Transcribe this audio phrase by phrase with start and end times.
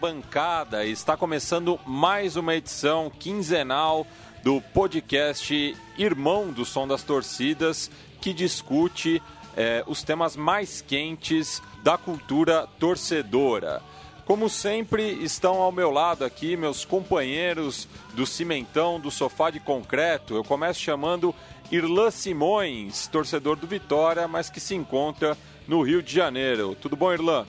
[0.00, 0.84] Bancada.
[0.84, 4.06] Está começando mais uma edição quinzenal
[4.42, 7.90] do podcast Irmão do Som das Torcidas,
[8.20, 9.22] que discute
[9.56, 13.80] é, os temas mais quentes da cultura torcedora.
[14.24, 20.34] Como sempre, estão ao meu lado aqui meus companheiros do Cimentão, do Sofá de Concreto.
[20.34, 21.34] Eu começo chamando
[21.70, 25.36] Irlan Simões, torcedor do Vitória, mas que se encontra
[25.68, 26.74] no Rio de Janeiro.
[26.80, 27.46] Tudo bom, Irlan?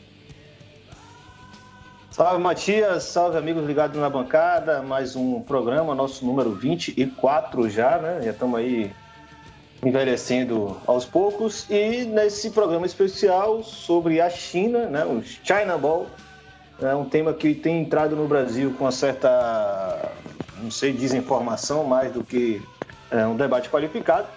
[2.16, 8.22] Salve Matias, salve amigos ligados na bancada, mais um programa, nosso número 24 já, né?
[8.24, 8.90] Já estamos aí
[9.86, 15.04] envelhecendo aos poucos e nesse programa especial sobre a China, né?
[15.04, 16.08] O China Ball,
[16.82, 20.10] é um tema que tem entrado no Brasil com uma certa,
[20.64, 22.62] não sei, desinformação mais do que
[23.12, 24.28] é, um debate qualificado.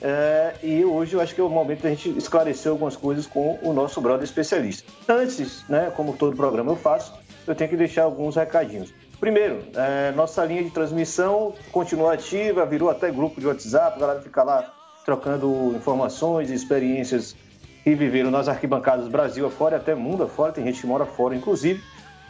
[0.00, 3.58] É, e hoje eu acho que é o momento da gente esclarecer algumas coisas com
[3.60, 4.88] o nosso brother especialista.
[5.08, 8.92] Antes, né, como todo programa eu faço, eu tenho que deixar alguns recadinhos.
[9.20, 14.20] Primeiro, é, nossa linha de transmissão continua ativa, virou até grupo de WhatsApp, a galera
[14.20, 14.72] fica lá
[15.04, 17.36] trocando informações e experiências
[17.82, 21.82] que viveram nas arquibancadas Brasil afora até mundo afora, tem gente que mora fora, inclusive.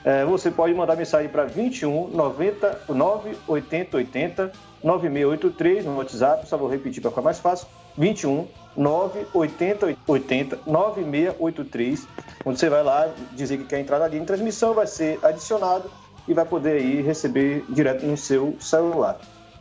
[0.04, 6.58] É, você pode mandar mensagem para 21 90 9 80 80 9683 no WhatsApp, só
[6.58, 7.66] vou repetir para ficar mais fácil.
[7.96, 12.08] 21 9 80 80 9683
[12.44, 15.90] onde você vai lá dizer que quer entrar na linha de transmissão, vai ser adicionado
[16.28, 19.18] e vai poder aí receber direto no seu celular.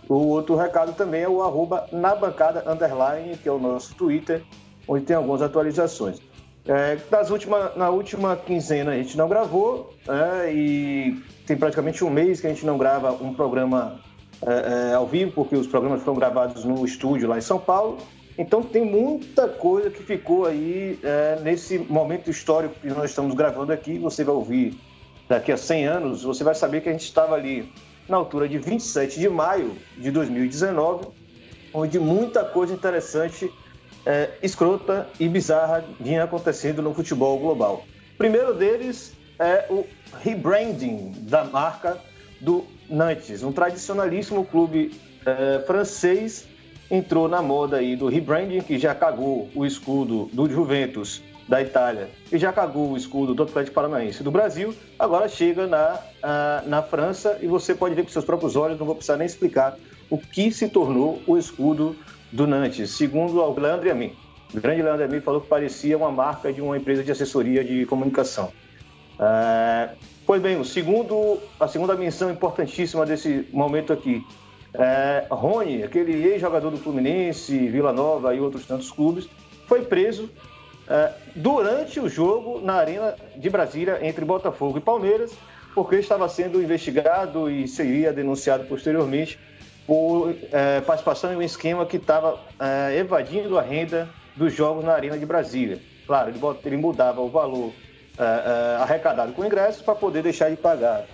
[0.08, 4.44] O outro recado também é o arroba na bancada underline, que é o nosso Twitter,
[4.88, 6.20] onde tem algumas atualizações.
[6.66, 12.10] É, nas última, na última quinzena a gente não gravou é, e tem praticamente um
[12.10, 14.00] mês que a gente não grava um programa
[14.46, 17.98] é, é ao vivo, porque os programas foram gravados no estúdio lá em São Paulo.
[18.38, 23.72] Então tem muita coisa que ficou aí é, nesse momento histórico que nós estamos gravando
[23.72, 24.00] aqui.
[24.00, 24.76] Você vai ouvir
[25.30, 27.72] daqui a 100 anos, você vai saber que a gente estava ali
[28.08, 31.08] na altura de 27 de maio de 2019,
[31.74, 33.52] onde muita coisa interessante,
[34.06, 37.86] é, escrota e bizarra vinha acontecendo no futebol global.
[38.16, 39.86] O primeiro deles é o
[40.22, 41.98] rebranding da marca
[42.42, 44.92] do Nantes, um tradicionalíssimo clube
[45.26, 46.48] é, francês
[46.90, 52.10] entrou na moda aí do rebranding, que já cagou o escudo do Juventus da Itália
[52.32, 56.82] e já cagou o escudo do Atlético Paranaense do Brasil, agora chega na, uh, na
[56.82, 59.78] França e você pode ver com seus próprios olhos, não vou precisar nem explicar
[60.10, 61.96] o que se tornou o escudo
[62.32, 64.14] do Nantes, segundo o Leandro Amin.
[64.54, 67.86] O grande Leandro Amin falou que parecia uma marca de uma empresa de assessoria de
[67.86, 68.52] comunicação.
[69.16, 69.96] Uh,
[70.26, 74.26] pois bem, o segundo, a segunda menção importantíssima desse momento aqui
[74.74, 79.30] é, Rony, aquele ex-jogador do Fluminense, Vila Nova e outros tantos clubes,
[79.68, 80.30] foi preso
[80.88, 85.32] é, durante o jogo na Arena de Brasília entre Botafogo e Palmeiras,
[85.76, 89.40] porque estava sendo investigado e seria denunciado posteriormente
[89.86, 94.94] por é, participação em um esquema que estava é, evadindo a renda dos jogos na
[94.94, 95.80] Arena de Brasília.
[96.08, 97.72] Claro, ele, ele mudava o valor
[98.18, 101.06] é, é, arrecadado com ingressos para poder deixar de pagar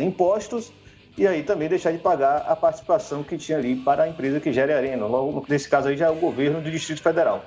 [0.00, 0.72] impostos
[1.16, 4.52] e aí também deixar de pagar a participação que tinha ali para a empresa que
[4.52, 5.06] gera a arena.
[5.06, 7.44] Logo, nesse caso aí já é o governo do Distrito Federal.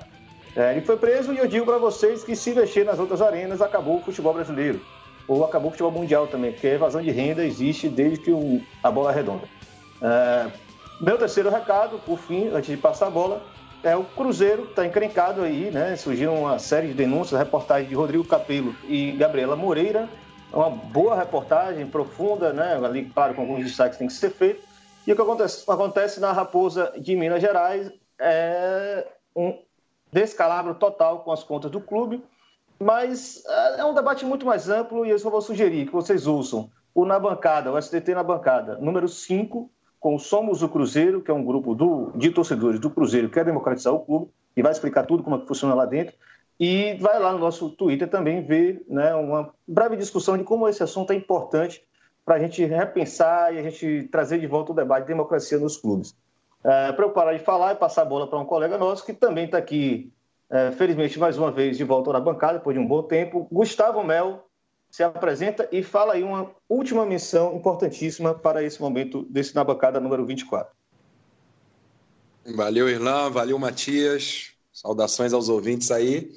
[0.56, 3.60] É, ele foi preso e eu digo para vocês que se mexer nas outras arenas
[3.60, 4.80] acabou o futebol brasileiro.
[5.26, 8.62] Ou acabou o futebol mundial também, porque a evasão de renda existe desde que o,
[8.82, 9.44] a bola é redonda.
[10.00, 10.46] É,
[11.00, 13.42] meu terceiro recado, por fim, antes de passar a bola,
[13.82, 15.94] é o Cruzeiro, está encrencado aí, né?
[15.96, 20.08] Surgiram uma série de denúncias, reportagens de Rodrigo Capello e Gabriela Moreira,
[20.52, 22.74] uma boa reportagem, profunda, né?
[22.76, 24.66] Ali, claro, com alguns destaques que tem que ser feito.
[25.06, 29.58] E o que acontece, acontece na Raposa de Minas Gerais é um
[30.12, 32.22] descalabro total com as contas do clube,
[32.78, 36.26] mas é, é um debate muito mais amplo e eu só vou sugerir que vocês
[36.26, 39.70] ouçam o Na Bancada, o STT Na Bancada, número 5,
[40.00, 43.44] com Somos o Cruzeiro, que é um grupo do, de torcedores do Cruzeiro que quer
[43.44, 46.14] democratizar o clube, e vai explicar tudo como é que funciona lá dentro.
[46.58, 50.82] E vai lá no nosso Twitter também ver né, uma breve discussão de como esse
[50.82, 51.84] assunto é importante
[52.24, 55.76] para a gente repensar e a gente trazer de volta o debate de democracia nos
[55.76, 56.14] clubes.
[56.64, 59.12] É, para eu parar de falar e passar a bola para um colega nosso que
[59.12, 60.12] também está aqui,
[60.50, 64.02] é, felizmente, mais uma vez de volta na bancada, depois de um bom tempo, Gustavo
[64.02, 64.44] Mel
[64.90, 70.00] se apresenta e fala aí uma última menção importantíssima para esse momento desse na bancada
[70.00, 70.72] número 24.
[72.56, 74.52] Valeu, Irlan, valeu, Matias.
[74.72, 76.30] Saudações aos ouvintes aí.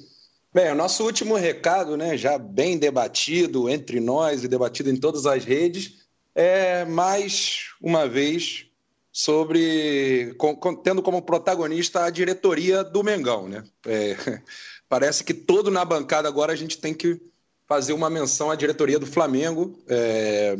[0.54, 5.24] Bem, o nosso último recado, né, já bem debatido entre nós e debatido em todas
[5.24, 8.66] as redes, é mais uma vez
[9.10, 13.64] sobre com, com, tendo como protagonista a diretoria do Mengão, né?
[13.86, 14.14] É,
[14.90, 17.18] parece que todo na bancada agora a gente tem que
[17.66, 20.54] fazer uma menção à diretoria do Flamengo, é,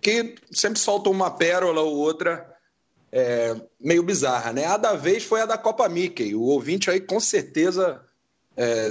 [0.00, 2.48] que sempre solta uma pérola ou outra
[3.10, 4.64] é, meio bizarra, né?
[4.64, 6.36] A da vez foi a da Copa Mickey.
[6.36, 8.00] O ouvinte aí com certeza
[8.58, 8.90] é,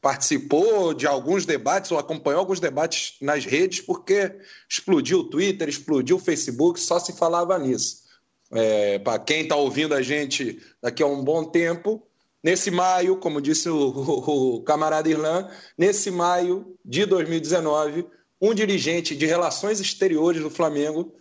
[0.00, 4.38] participou de alguns debates ou acompanhou alguns debates nas redes, porque
[4.70, 8.04] explodiu o Twitter, explodiu o Facebook, só se falava nisso.
[8.52, 12.06] É, Para quem está ouvindo a gente daqui a um bom tempo,
[12.42, 18.06] nesse maio, como disse o, o, o camarada Irlan, nesse maio de 2019,
[18.40, 21.12] um dirigente de relações exteriores do Flamengo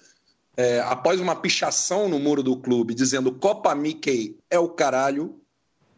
[0.56, 5.40] é, após uma pichação no muro do clube dizendo Copa Mickey é o caralho,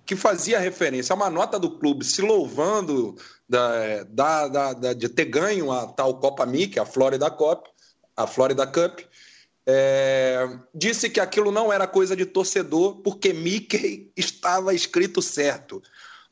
[0.09, 3.15] que fazia referência a uma nota do clube se louvando
[3.47, 7.67] da, da, da, da de ter ganho a tal Copa Mickey, a Florida Cup,
[8.17, 9.01] a Florida Cup,
[9.67, 15.79] é, disse que aquilo não era coisa de torcedor porque Mickey estava escrito certo.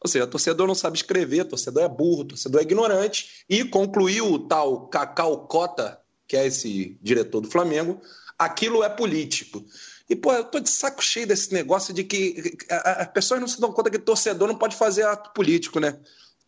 [0.04, 4.40] Ou seja, torcedor não sabe escrever, torcedor é burro, torcedor é ignorante, e concluiu o
[4.40, 8.02] tal Cacau Cota, que é esse diretor do Flamengo,
[8.40, 9.64] aquilo é político.
[10.10, 13.60] E, pô, eu tô de saco cheio desse negócio de que as pessoas não se
[13.60, 16.00] dão conta que torcedor não pode fazer ato político, né?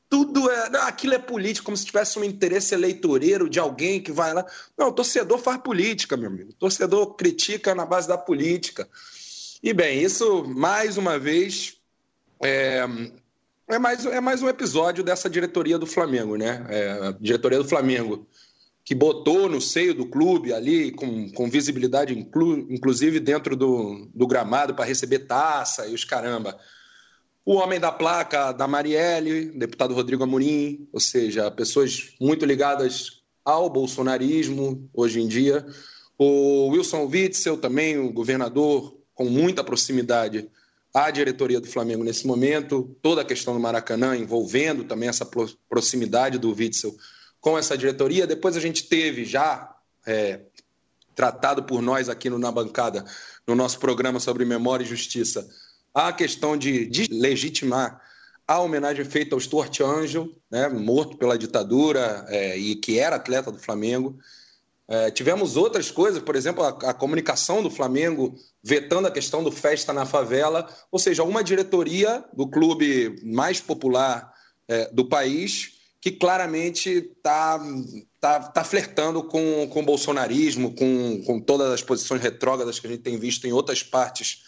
[0.09, 0.69] Tudo é.
[0.69, 4.45] Não, aquilo é político, como se tivesse um interesse eleitoreiro de alguém que vai lá.
[4.77, 6.51] Não, o torcedor faz política, meu amigo.
[6.51, 8.88] O torcedor critica na base da política.
[9.61, 11.77] E bem, isso, mais uma vez,
[12.41, 12.85] é,
[13.67, 16.65] é, mais, é mais um episódio dessa diretoria do Flamengo, né?
[16.69, 18.25] É, a diretoria do Flamengo
[18.89, 24.25] que botou no seio do clube ali, com, com visibilidade, inclu, inclusive dentro do, do
[24.25, 26.57] gramado, para receber taça e os caramba.
[27.45, 33.69] O homem da placa da Marielle, deputado Rodrigo Amorim, ou seja, pessoas muito ligadas ao
[33.69, 35.63] bolsonarismo hoje em dia.
[36.18, 40.50] O Wilson Witzel, também, o governador, com muita proximidade
[40.92, 42.97] à diretoria do Flamengo nesse momento.
[43.03, 45.30] Toda a questão do Maracanã envolvendo também essa
[45.69, 46.95] proximidade do Witzel
[47.39, 48.27] com essa diretoria.
[48.27, 49.75] Depois a gente teve já
[50.06, 50.41] é,
[51.15, 53.06] tratado por nós aqui no, na bancada,
[53.45, 55.47] no nosso programa sobre memória e justiça,
[55.94, 58.01] a questão de, de legitimar
[58.47, 63.51] a homenagem feita ao Stuart Angel, né, morto pela ditadura é, e que era atleta
[63.51, 64.18] do Flamengo.
[64.88, 68.33] É, tivemos outras coisas, por exemplo, a, a, comunicação do Flamengo
[68.63, 74.33] vetando a questão do festa na favela, ou seja, uma diretoria do clube mais popular
[74.68, 77.60] é, do país que claramente está
[78.19, 82.90] tá, tá flertando com, com o bolsonarismo, com, com todas as posições retrógradas que a
[82.90, 84.44] gente tem visto em outras partes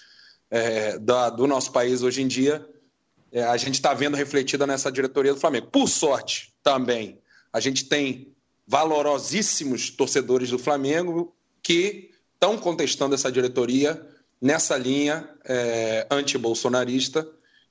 [0.49, 2.65] é, da, do nosso país hoje em dia.
[3.31, 5.67] É, a gente está vendo refletida nessa diretoria do Flamengo.
[5.67, 7.19] Por sorte, também,
[7.51, 8.33] a gente tem
[8.67, 14.05] valorosíssimos torcedores do Flamengo que estão contestando essa diretoria
[14.41, 17.27] nessa linha é, anti-bolsonarista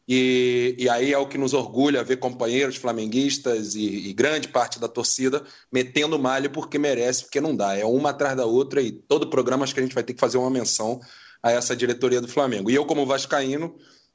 [0.09, 4.81] e, e, aí é o que nos orgulha ver companheiros flamenguistas e, e, grande parte
[4.81, 7.77] da torcida metendo malho porque merece, porque não dá.
[7.77, 10.21] É uma atrás da outra e todo programa acho que a gente vai ter que
[10.21, 11.01] fazer uma menção
[11.43, 12.71] a essa diretoria do Flamengo.
[12.71, 13.75] E eu, como vascaíno,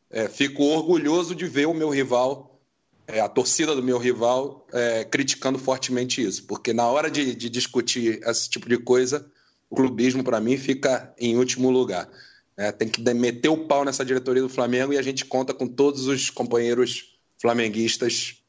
[0.10, 2.60] é, fico orgulhoso de ver o meu rival,
[3.08, 6.46] é, a torcida do meu rival, é, criticando fortemente isso.
[6.46, 9.26] Porque na hora de, de discutir esse tipo de coisa,
[9.70, 12.10] o clubismo, para mim, fica em último lugar.
[12.58, 15.68] É, tem que meter o pau nessa diretoria do Flamengo e a gente conta com
[15.68, 18.42] todos os companheiros flamenguistas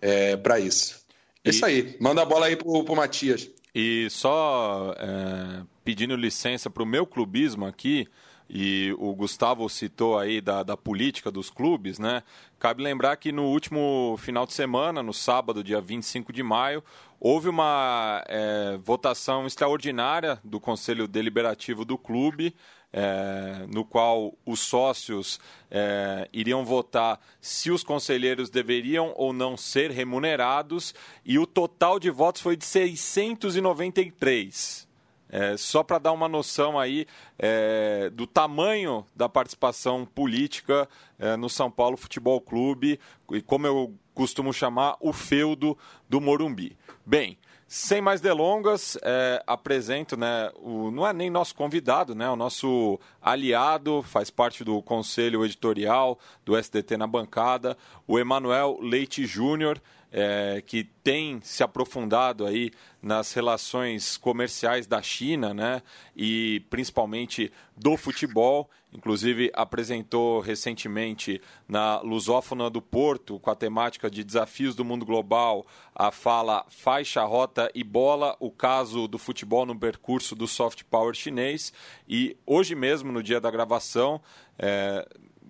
[0.00, 1.00] é, para isso.
[1.42, 1.96] É isso aí.
[2.00, 3.48] Manda a bola aí pro, pro Matias.
[3.74, 8.08] E só é, pedindo licença para o meu clubismo aqui,
[8.48, 12.22] e o Gustavo citou aí da, da política dos clubes, né?
[12.58, 16.82] Cabe lembrar que no último final de semana, no sábado, dia 25 de maio,
[17.18, 22.54] houve uma é, votação extraordinária do Conselho Deliberativo do clube
[22.92, 25.40] é, no qual os sócios
[25.70, 32.10] é, iriam votar se os conselheiros deveriam ou não ser remunerados, e o total de
[32.10, 34.86] votos foi de 693.
[35.28, 37.04] É, só para dar uma noção aí
[37.36, 40.88] é, do tamanho da participação política
[41.18, 43.00] é, no São Paulo Futebol Clube
[43.32, 45.76] e como eu costumo chamar o feudo
[46.08, 46.78] do Morumbi.
[47.04, 47.36] Bem,
[47.68, 52.98] sem mais delongas, é, apresento, né, o, não é nem nosso convidado, né, o nosso
[53.20, 59.80] aliado, faz parte do conselho editorial do SDT na bancada, o Emanuel Leite Júnior,
[60.18, 62.70] é, que tem se aprofundado aí
[63.02, 65.82] nas relações comerciais da China, né,
[66.16, 68.70] e principalmente do futebol.
[68.94, 75.66] Inclusive apresentou recentemente na Lusófona do Porto, com a temática de desafios do mundo global,
[75.94, 81.14] a fala faixa, rota e bola, o caso do futebol no percurso do soft power
[81.14, 81.74] chinês.
[82.08, 84.18] E hoje mesmo, no dia da gravação,
[84.58, 85.06] é,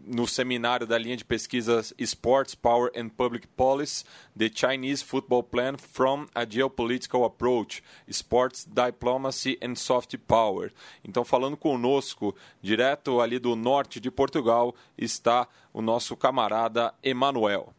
[0.07, 4.05] no seminário da linha de pesquisas Sports, Power and Public Policy,
[4.39, 10.73] The Chinese Football Plan from a Geopolitical Approach, Sports, Diplomacy and Soft Power.
[11.05, 17.75] Então, falando conosco, direto ali do norte de Portugal, está o nosso camarada Emanuel.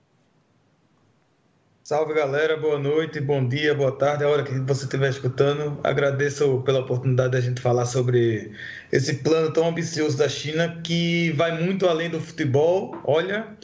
[1.88, 5.80] Salve galera, boa noite, bom dia, boa tarde, a hora que você estiver escutando.
[5.86, 8.52] Agradeço pela oportunidade da gente falar sobre
[8.92, 13.56] esse plano tão ambicioso da China que vai muito além do futebol, olha,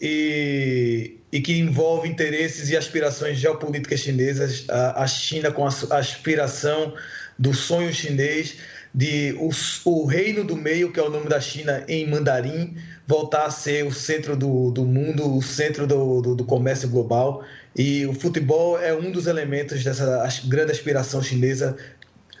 [0.00, 4.64] e, e que envolve interesses e aspirações geopolíticas chinesas.
[4.70, 6.94] A, a China com a, a aspiração
[7.38, 8.56] do sonho chinês
[8.94, 9.50] de o,
[9.84, 12.74] o reino do meio, que é o nome da China em mandarim,
[13.06, 17.44] voltar a ser o centro do, do mundo, o centro do, do, do comércio global.
[17.76, 21.76] E o futebol é um dos elementos dessa grande aspiração chinesa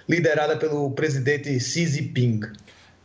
[0.08, 2.40] liderada pelo presidente Xi Jinping.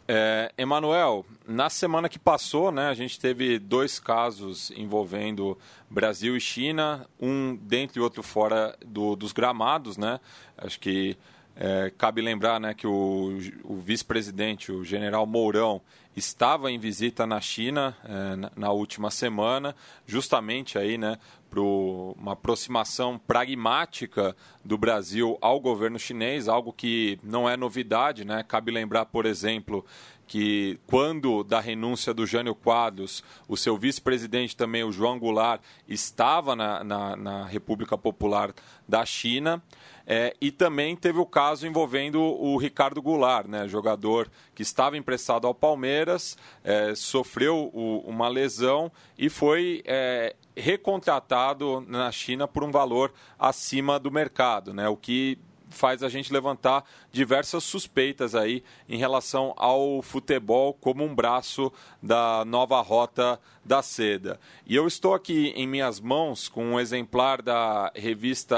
[0.08, 5.58] É, Emanuel, na semana que passou, né, a gente teve dois casos envolvendo
[5.90, 10.20] Brasil e China, um dentro e outro fora do, dos gramados, né?
[10.58, 11.18] Acho que
[11.56, 15.82] é, cabe lembrar né, que o, o vice-presidente, o general Mourão,
[16.16, 17.96] estava em visita na China
[18.38, 19.76] na, na, última semana,
[20.06, 21.18] justamente aí, né,
[21.50, 28.42] para uma aproximação pragmática do Brasil ao governo chinês, algo que não é novidade, né?
[28.48, 29.86] Cabe lembrar, por exemplo,
[30.32, 36.56] que quando da renúncia do Jânio Quadros, o seu vice-presidente também, o João Goulart, estava
[36.56, 38.54] na, na, na República Popular
[38.88, 39.62] da China.
[40.06, 45.48] É, e também teve o caso envolvendo o Ricardo Goulart, né, jogador que estava emprestado
[45.48, 52.72] ao Palmeiras, é, sofreu o, uma lesão e foi é, recontratado na China por um
[52.72, 55.38] valor acima do mercado, né, o que
[55.72, 62.46] faz a gente levantar diversas suspeitas aí em relação ao futebol como um braço da
[62.46, 64.40] nova rota da seda.
[64.66, 68.58] E eu estou aqui em minhas mãos com um exemplar da revista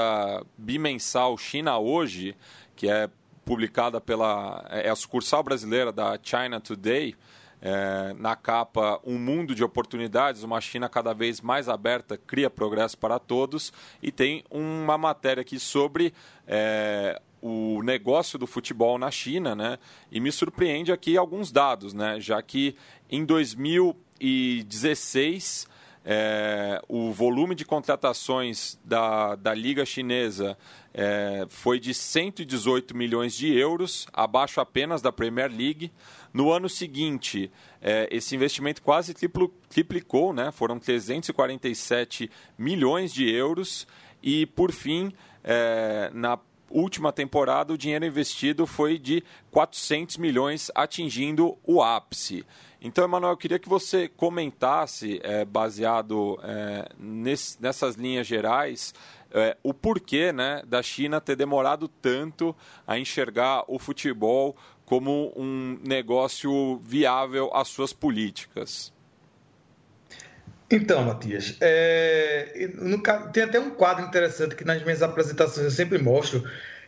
[0.58, 2.36] bimensal China Hoje,
[2.76, 3.08] que é
[3.44, 7.14] publicada pela é a sucursal brasileira da China Today
[7.64, 12.98] é, na capa Um Mundo de Oportunidades, uma China cada vez mais aberta, cria progresso
[12.98, 13.72] para todos.
[14.02, 16.12] E tem uma matéria aqui sobre
[16.46, 19.78] é, o negócio do futebol na China, né?
[20.12, 22.20] E me surpreende aqui alguns dados, né?
[22.20, 22.76] Já que
[23.10, 25.66] em 2016
[26.04, 30.58] é, o volume de contratações da, da Liga Chinesa
[30.92, 35.90] é, foi de 118 milhões de euros, abaixo apenas da Premier League.
[36.34, 37.48] No ano seguinte,
[37.80, 39.14] é, esse investimento quase
[39.68, 40.50] triplicou, né?
[40.50, 43.86] foram 347 milhões de euros.
[44.20, 45.12] E, por fim,
[45.44, 46.36] é, na
[46.68, 49.22] última temporada, o dinheiro investido foi de
[49.52, 52.44] 400 milhões, atingindo o ápice.
[52.80, 58.92] Então, Emanuel, eu queria que você comentasse, é, baseado é, nesse, nessas linhas gerais,
[59.30, 62.54] é, o porquê né, da China ter demorado tanto
[62.86, 68.92] a enxergar o futebol como um negócio viável às suas políticas.
[70.70, 73.00] Então, Matias, é, no,
[73.32, 76.42] tem até um quadro interessante que nas minhas apresentações eu sempre mostro,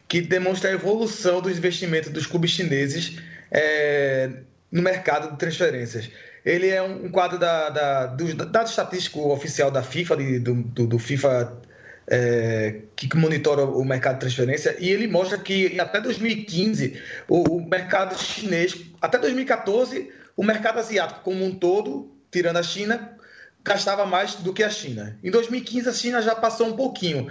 [0.08, 3.18] que demonstra a evolução dos investimentos dos clubes chineses
[3.50, 4.30] é,
[4.70, 6.10] no mercado de transferências.
[6.44, 10.54] Ele é um quadro da, da, do dado estatístico oficial da FIFA, de, do,
[10.86, 11.60] do, FIFA
[12.08, 17.68] é, que monitora o mercado de transferência, e ele mostra que até 2015 o, o,
[17.68, 23.16] mercado chinês, até 2014, o mercado asiático como um todo, tirando a China,
[23.64, 25.18] gastava mais do que a China.
[25.22, 27.28] Em 2015 a China já passou um pouquinho.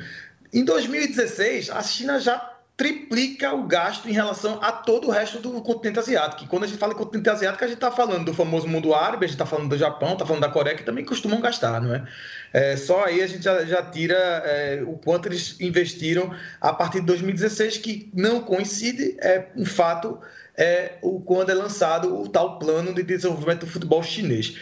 [0.53, 5.62] Em 2016 a China já triplica o gasto em relação a todo o resto do
[5.62, 6.44] continente asiático.
[6.44, 8.94] E quando a gente fala em continente asiático, a gente está falando do famoso mundo
[8.94, 11.82] árabe, a gente está falando do Japão, está falando da Coreia, que também costumam gastar,
[11.82, 12.05] não é?
[12.51, 17.00] é só aí a gente já, já tira é, o quanto eles investiram a partir
[17.00, 20.20] de 2016, que não coincide, é um fato,
[20.58, 24.58] é o quando é lançado o tal plano de desenvolvimento do futebol chinês.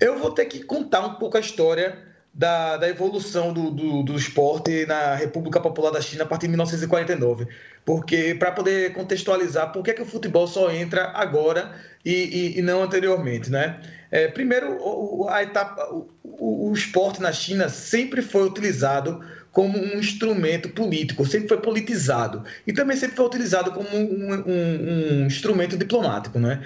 [0.00, 4.16] Eu vou ter que contar um pouco a história da, da evolução do, do, do,
[4.16, 7.48] esporte na República Popular da China a partir de 1949.
[7.84, 12.58] Porque, para poder contextualizar, por que, é que o futebol só entra agora e, e,
[12.58, 13.80] e não anteriormente, né?
[14.10, 15.86] É, primeiro, o, a etapa,
[16.22, 19.20] o, o esporte na China sempre foi utilizado
[19.58, 25.22] como um instrumento político, sempre foi politizado e também sempre foi utilizado como um, um,
[25.22, 26.38] um instrumento diplomático.
[26.38, 26.62] Né?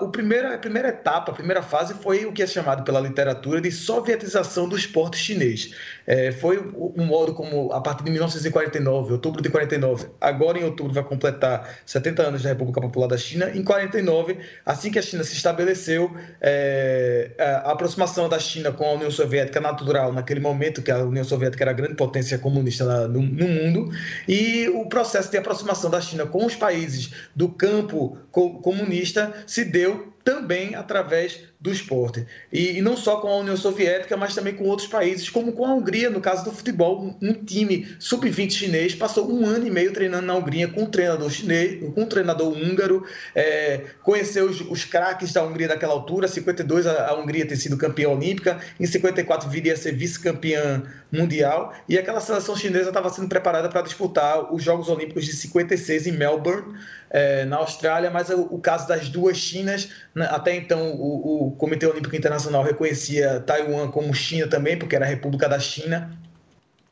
[0.00, 3.60] O primeiro, a primeira etapa, a primeira fase foi o que é chamado pela literatura
[3.60, 5.74] de sovietização do esporte chinês.
[6.06, 10.92] É, foi um modo como, a partir de 1949, outubro de 49, agora em outubro
[10.92, 15.24] vai completar 70 anos da República Popular da China, em 49, assim que a China
[15.24, 20.92] se estabeleceu, é, a aproximação da China com a União Soviética natural naquele momento, que
[20.92, 23.90] a União Soviética era a grande potência comunista no, no mundo,
[24.28, 30.11] e o processo de aproximação da China com os países do campo comunista se deu
[30.24, 32.26] também através do esporte.
[32.52, 35.64] E, e, não só com a União Soviética, mas também com outros países, como com
[35.64, 37.16] a Hungria, no caso do futebol.
[37.22, 41.30] Um time sub-20 chinês passou um ano e meio treinando na Hungria com um treinador
[41.30, 46.26] chinês, com um treinador húngaro, é, conheceu os, os craques da Hungria daquela altura.
[46.26, 50.82] Em 52 a, a Hungria tem sido campeã olímpica, em 54 viria a ser vice-campeã
[51.12, 56.08] mundial, e aquela seleção chinesa estava sendo preparada para disputar os Jogos Olímpicos de 56
[56.08, 56.74] em Melbourne,
[57.12, 61.50] é, na Austrália, mas o, o, caso das duas Chinas, né, até então o, o
[61.52, 66.10] Comitê Olímpico Internacional reconhecia Taiwan como China também, porque era a República da China,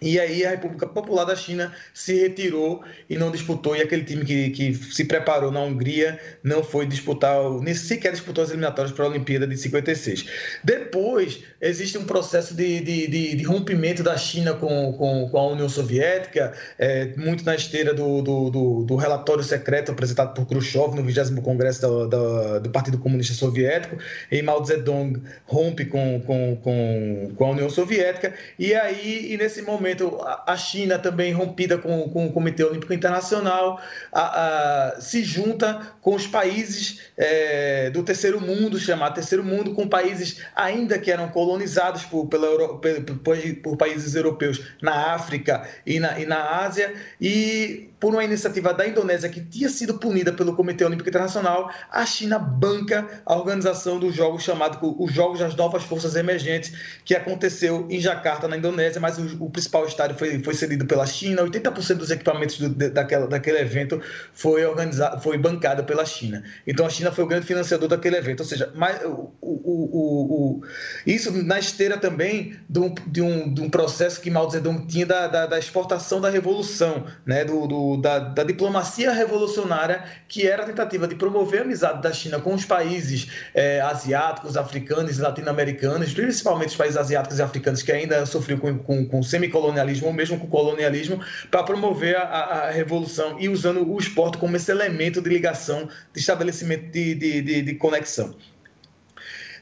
[0.00, 3.76] e aí a República Popular da China se retirou e não disputou.
[3.76, 8.42] E aquele time que, que se preparou na Hungria não foi disputar, nem sequer disputou
[8.42, 10.26] as eliminatórias para a Olimpíada de 56.
[10.64, 15.47] Depois, existe um processo de, de, de, de rompimento da China com, com, com a
[15.49, 20.95] União Soviética, é, muito na esteira do, do, do, do, relatório secreto apresentado por Khrushchev
[20.95, 23.97] no 20 Congresso do, do, do, Partido Comunista Soviético.
[24.30, 28.33] E Mao Zedong rompe com, com, com, com a União Soviética.
[28.59, 32.92] E aí, e nesse momento, momento, a China também rompida com, com o Comitê Olímpico
[32.92, 33.80] Internacional,
[34.12, 39.88] a, a, se junta com os países é, do terceiro mundo, chamado terceiro mundo, com
[39.88, 45.99] países ainda que eram colonizados por, pela Euro, por, por países europeus na África e
[45.99, 50.57] na, e na Ásia, e por uma iniciativa da Indonésia que tinha sido punida pelo
[50.57, 55.83] Comitê Olímpico Internacional, a China banca a organização dos jogos chamado os Jogos das Novas
[55.85, 56.72] Forças Emergentes,
[57.05, 61.07] que aconteceu em Jacarta, na Indonésia, mas o, o principal estádio foi, foi cedido pela
[61.07, 64.01] China, 80% dos equipamentos do, daquela, daquele evento
[64.33, 66.42] foi organizado, foi bancado pela China.
[66.66, 70.62] Então a China foi o grande financiador daquele evento, ou seja, mais, o, o,
[71.07, 75.05] isso na esteira também de um, de um, de um processo que Mao Zedong tinha
[75.05, 80.62] da, da, da exportação da revolução, né, do, do da, da, diplomacia revolucionária, que era
[80.62, 85.20] a tentativa de promover a amizade da China com os países é, asiáticos, africanos e
[85.20, 90.12] latino-americanos, principalmente os países asiáticos e africanos que ainda sofriam com, com, com semicolonialismo ou
[90.12, 95.20] mesmo com colonialismo, para promover a, a, revolução e usando o esporte como esse elemento
[95.20, 98.35] de ligação, de estabelecimento de, de, de, de conexão.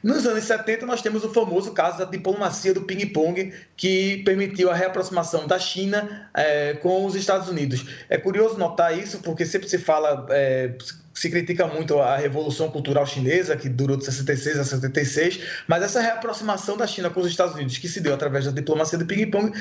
[0.03, 4.75] Nos anos 70, nós temos o famoso caso da diplomacia do ping-pong, que permitiu a
[4.75, 7.85] reaproximação da China é, com os Estados Unidos.
[8.09, 10.27] É curioso notar isso, porque sempre se fala.
[10.31, 10.73] É,
[11.19, 16.01] se critica muito a Revolução Cultural Chinesa, que durou de 66 a 76, mas essa
[16.01, 19.53] reaproximação da China com os Estados Unidos, que se deu através da diplomacia do ping-pong,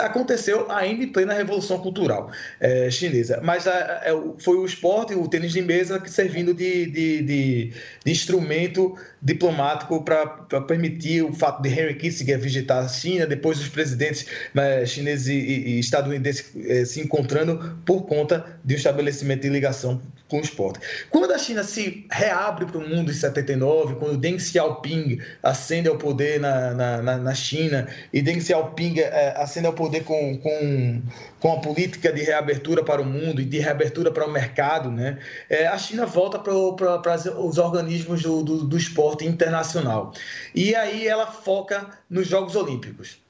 [0.00, 3.40] aconteceu ainda em plena Revolução Cultural é, Chinesa.
[3.42, 7.22] Mas a, a, é, foi o esporte, o tênis de mesa, que servindo de, de,
[7.22, 7.72] de,
[8.04, 10.26] de instrumento diplomático para
[10.68, 15.32] permitir o fato de Henry Kissinger visitar a China, depois os presidentes né, chineses e,
[15.32, 20.80] e estadunidenses eh, se encontrando por conta de um estabelecimento de ligação com o esporte.
[21.10, 25.96] Quando a China se reabre para o mundo em 79, quando Deng Xiaoping ascende ao
[25.96, 31.02] poder na, na, na China e Deng Xiaoping é, ascende ao poder com, com,
[31.40, 35.18] com a política de reabertura para o mundo e de reabertura para o mercado, né,
[35.48, 40.12] é, a China volta para, para, os organismos do, do, do esporte internacional.
[40.54, 43.24] E aí ela foca nos Jogos Olímpicos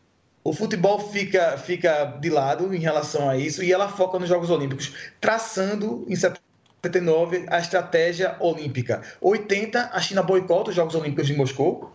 [0.47, 4.49] o futebol fica, fica de lado em relação a isso e ela foca nos Jogos
[4.49, 6.46] Olímpicos, traçando em 79
[7.49, 9.03] a estratégia olímpica.
[9.21, 11.93] 80 a China boicota os Jogos Olímpicos de Moscou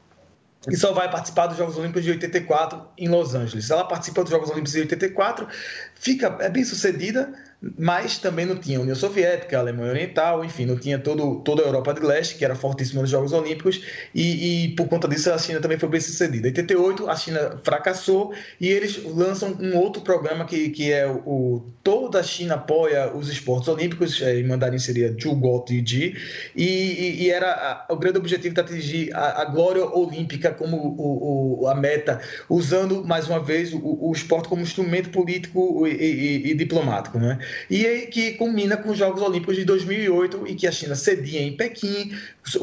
[0.70, 3.70] e só vai participar dos Jogos Olímpicos de 84 em Los Angeles.
[3.70, 5.48] Ela participa dos Jogos Olímpicos de 84,
[5.96, 7.34] fica é bem sucedida,
[7.78, 11.62] mas também não tinha a União Soviética, a Alemanha Oriental, enfim, não tinha todo, toda
[11.62, 13.84] a Europa de Leste, que era fortíssima nos Jogos Olímpicos,
[14.16, 16.48] e, e, por conta disso a China também foi bem sucedida.
[16.48, 21.64] Em 88, a China fracassou e eles lançam um outro programa que, que é o,
[21.84, 26.16] Toda a China apoia os esportes olímpicos, é, em mandarim seria Ji,
[26.56, 30.78] e, e, e era a, o grande objetivo de atingir a, a glória olímpica como
[30.78, 36.52] o, o, a meta, usando mais uma vez o, o esporte como instrumento político e,
[36.52, 37.18] e diplomático.
[37.18, 37.40] Né?
[37.70, 41.56] E que culmina com os Jogos Olímpicos de 2008 e que a China cedia em
[41.56, 42.12] Pequim,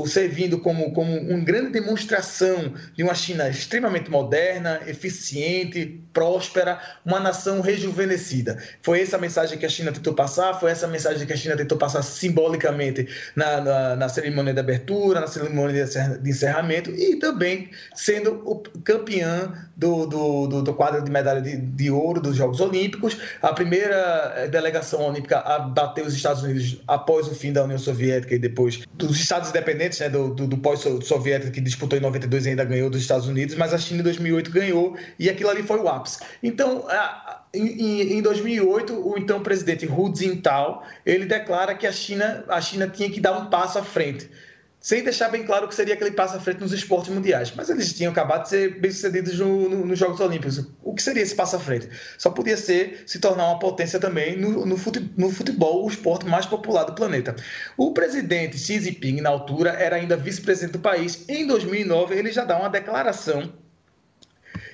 [0.06, 7.60] servindo como, como uma grande demonstração de uma China extremamente moderna, eficiente, próspera, uma nação
[7.60, 8.58] rejuvenescida.
[8.82, 11.36] Foi essa a mensagem que a China tentou passar, foi essa a mensagem que a
[11.36, 17.16] China tentou passar simbolicamente na, na, na cerimônia de abertura, na cerimônia de encerramento e
[17.16, 22.36] também sendo o campeã do, do, do, do quadro de medalha de, de ouro dos
[22.36, 24.48] Jogos Olímpicos, a primeira eh,
[24.78, 28.80] delegação olímpica a bater os Estados Unidos após o fim da União Soviética e depois
[28.94, 32.88] dos Estados independentes, né, do, do, do pós-soviético que disputou em 92 e ainda ganhou
[32.88, 36.20] dos Estados Unidos, mas a China em 2008 ganhou e aquilo ali foi o ápice.
[36.42, 42.60] Então, a, em, 2008, o então presidente Hu Jintao ele declara que a China, a
[42.60, 44.28] China tinha que dar um passo à frente
[44.80, 47.52] sem deixar bem claro que seria aquele passo à frente nos esportes mundiais.
[47.56, 50.64] Mas eles tinham acabado de ser bem-sucedidos no, no, nos Jogos Olímpicos.
[50.82, 51.88] O que seria esse passo à frente?
[52.16, 56.84] Só podia ser se tornar uma potência também no, no, futebol, o esporte mais popular
[56.84, 57.34] do planeta.
[57.76, 61.24] O presidente Xi Jinping, na altura, era ainda vice-presidente do país.
[61.28, 63.52] Em 2009, ele já dá uma declaração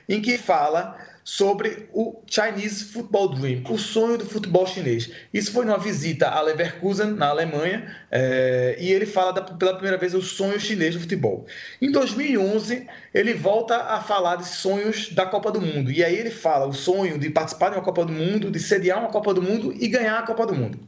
[0.07, 5.11] em que fala sobre o Chinese Football Dream, o sonho do futebol chinês.
[5.33, 9.97] Isso foi numa visita a Leverkusen, na Alemanha, é, e ele fala da, pela primeira
[9.97, 11.47] vez o sonho chinês do futebol.
[11.81, 16.31] Em 2011, ele volta a falar de sonhos da Copa do Mundo, e aí ele
[16.31, 19.41] fala o sonho de participar de uma Copa do Mundo, de sediar uma Copa do
[19.41, 20.79] Mundo e ganhar a Copa do Mundo.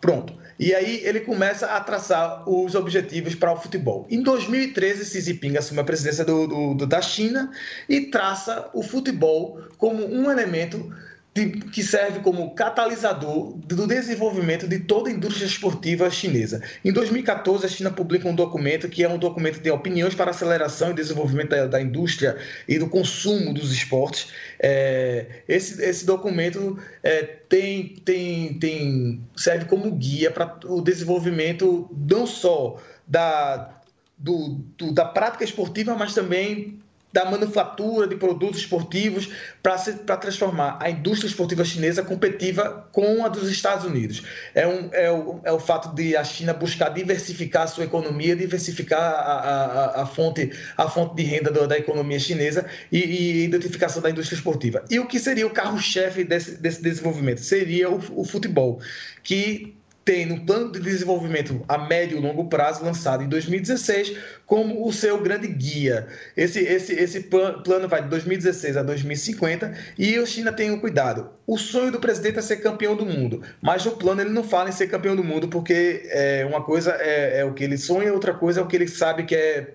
[0.00, 0.43] Pronto.
[0.58, 4.06] E aí ele começa a traçar os objetivos para o futebol.
[4.10, 7.50] Em 2013, Xi Jinping assume a presidência do, do, do, da China
[7.88, 10.92] e traça o futebol como um elemento
[11.34, 16.62] que serve como catalisador do desenvolvimento de toda a indústria esportiva chinesa.
[16.84, 20.92] Em 2014, a China publica um documento que é um documento de opiniões para aceleração
[20.92, 22.36] e desenvolvimento da, da indústria
[22.68, 24.28] e do consumo dos esportes.
[24.60, 32.28] É, esse, esse documento é, tem, tem, tem, serve como guia para o desenvolvimento não
[32.28, 33.80] só da,
[34.16, 36.78] do, do, da prática esportiva, mas também
[37.14, 39.28] da manufatura de produtos esportivos
[39.62, 39.76] para
[40.16, 44.24] transformar a indústria esportiva chinesa competitiva com a dos Estados Unidos.
[44.52, 48.34] É, um, é, o, é o fato de a China buscar diversificar a sua economia,
[48.34, 53.44] diversificar a, a, a fonte, a fonte de renda do, da economia chinesa e, e,
[53.44, 54.84] identificação da indústria esportiva.
[54.90, 57.40] E o que seria o carro-chefe desse, desse desenvolvimento?
[57.40, 58.80] Seria o, o futebol,
[59.22, 64.86] que tem no plano de desenvolvimento a médio e longo prazo, lançado em 2016, como
[64.86, 66.06] o seu grande guia.
[66.36, 71.30] Esse, esse, esse plano vai de 2016 a 2050 e a China tem um cuidado.
[71.46, 74.68] O sonho do presidente é ser campeão do mundo, mas o plano ele não fala
[74.68, 78.12] em ser campeão do mundo, porque é, uma coisa é, é o que ele sonha,
[78.12, 79.74] outra coisa é o que ele sabe que é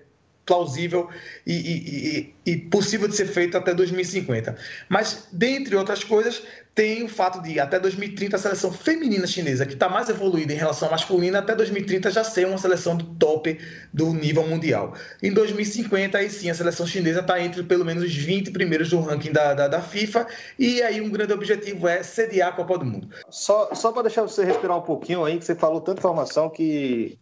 [0.50, 1.08] plausível
[1.46, 4.56] e, e, e, possível de ser feito até 2050.
[4.88, 6.42] Mas, dentre outras coisas,
[6.74, 10.56] tem o fato de até 2030 a seleção feminina chinesa, que está mais evoluída em
[10.56, 13.58] relação à masculina, até 2030 já ser uma seleção do top
[13.92, 14.94] do nível mundial.
[15.22, 19.00] Em 2050, aí sim, a seleção chinesa está entre pelo menos os 20 primeiros do
[19.00, 20.26] ranking da, da, da, FIFA,
[20.58, 23.08] e aí um grande objetivo é sediar a Copa do Mundo.
[23.28, 27.18] Só, só para deixar você respirar um pouquinho aí, que você falou tanta informação que.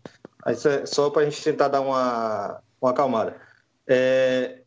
[0.86, 3.36] Só para a gente tentar dar uma, uma acalmada.
[3.86, 4.60] É,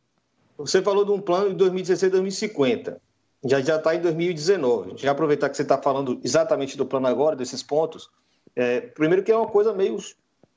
[0.57, 3.01] você falou de um plano de 2016 2050.
[3.43, 4.93] Já já está em 2019.
[4.97, 8.09] Já aproveitar que você está falando exatamente do plano agora, desses pontos.
[8.55, 9.97] É, primeiro que é uma coisa meio,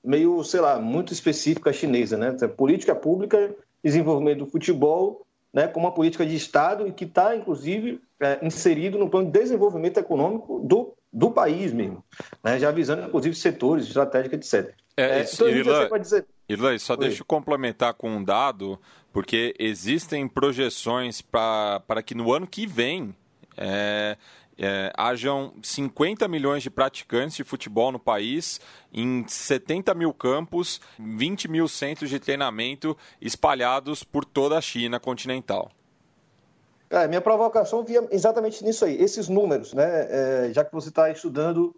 [0.02, 2.36] meio, sei lá, muito específica chinesa, né?
[2.40, 7.36] É política pública, desenvolvimento do futebol, né, como uma política de Estado e que está,
[7.36, 12.02] inclusive, é, inserido no plano de desenvolvimento econômico do, do país mesmo,
[12.42, 14.74] né, já avisando, inclusive, setores estratégicos, etc.
[14.96, 16.26] É, é, então, Irlan, dizer...
[16.48, 16.98] Irlan, só Oi.
[17.00, 18.78] deixa eu complementar com um dado,
[19.14, 23.14] porque existem projeções para que no ano que vem
[23.56, 24.16] é,
[24.58, 28.60] é, hajam 50 milhões de praticantes de futebol no país,
[28.92, 35.70] em 70 mil campos, 20 mil centros de treinamento espalhados por toda a China continental.
[36.90, 40.48] É, minha provocação via exatamente nisso aí, esses números, né?
[40.48, 41.72] É, já que você está estudando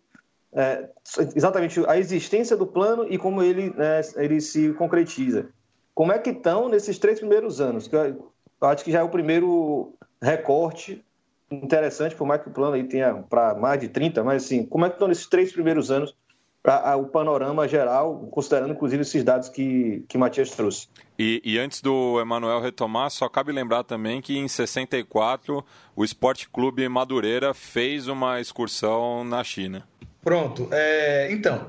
[0.54, 0.88] é,
[1.34, 5.50] exatamente a existência do plano e como ele, né, ele se concretiza.
[5.96, 7.88] Como é que estão nesses três primeiros anos?
[7.88, 8.30] Que eu
[8.60, 11.02] acho que já é o primeiro recorte
[11.50, 14.84] interessante, por mais que o plano aí tenha para mais de 30, mas assim, como
[14.84, 16.14] é que estão nesses três primeiros anos
[16.62, 20.88] a, o panorama geral, considerando inclusive esses dados que, que Matias trouxe?
[21.18, 26.46] E, e, antes do Emanuel retomar, só cabe lembrar também que em 64 o Esporte
[26.50, 29.88] Clube Madureira fez uma excursão na China.
[30.22, 30.68] Pronto.
[30.72, 31.66] É, então,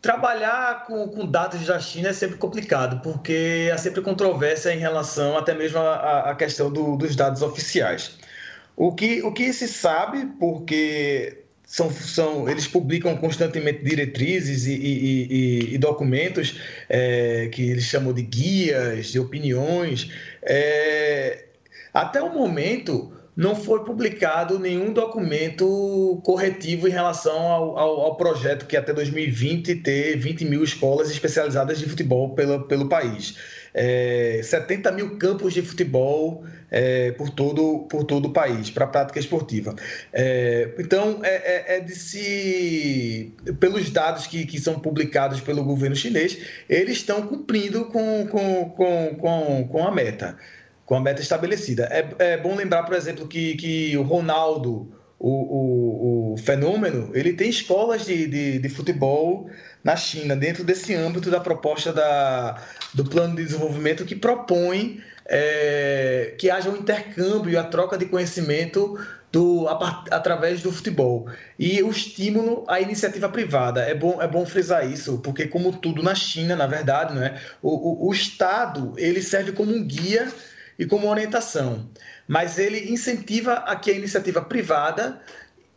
[0.00, 5.36] trabalhar com, com, dados da China é sempre complicado, porque há sempre controvérsia em relação
[5.36, 8.16] até mesmo à, questão do, dos dados oficiais.
[8.76, 15.26] O que, o que se sabe, porque são, são, eles publicam constantemente diretrizes e, e,
[15.70, 16.58] e, e documentos
[16.88, 20.12] é, que eles chamam de guias, de opiniões.
[20.42, 21.44] É,
[21.92, 28.66] até o momento, não foi publicado nenhum documento corretivo em relação ao, ao, ao, projeto
[28.66, 33.36] que até 2020 ter 20 mil escolas especializadas de futebol pelo, pelo país.
[33.72, 38.88] É, 70 mil campos de futebol é, por, todo, por todo o país, para a
[38.88, 39.76] prática esportiva.
[40.12, 43.32] É, então, é, é, é, de se.
[43.60, 46.36] Pelos dados que, que são publicados pelo governo chinês,
[46.68, 50.36] eles estão cumprindo com, com, com, com, com a meta
[50.88, 51.86] com a meta estabelecida.
[51.92, 57.34] É, é bom lembrar, por exemplo, que, que o Ronaldo, o, o, o fenômeno, ele
[57.34, 59.50] tem escolas de, de, de, futebol
[59.84, 62.62] na China, dentro desse âmbito da proposta da,
[62.94, 68.06] do plano de desenvolvimento que propõe é, que haja um intercâmbio e a troca de
[68.06, 68.98] conhecimento
[69.30, 71.28] do, a, através do futebol.
[71.58, 73.82] E o estímulo à iniciativa privada.
[73.82, 77.38] É bom, é bom frisar isso, porque como tudo na China, na verdade, não é?
[77.60, 80.32] o, o, o Estado ele serve como um guia
[80.78, 81.90] e como orientação,
[82.26, 85.20] mas ele incentiva a que a iniciativa privada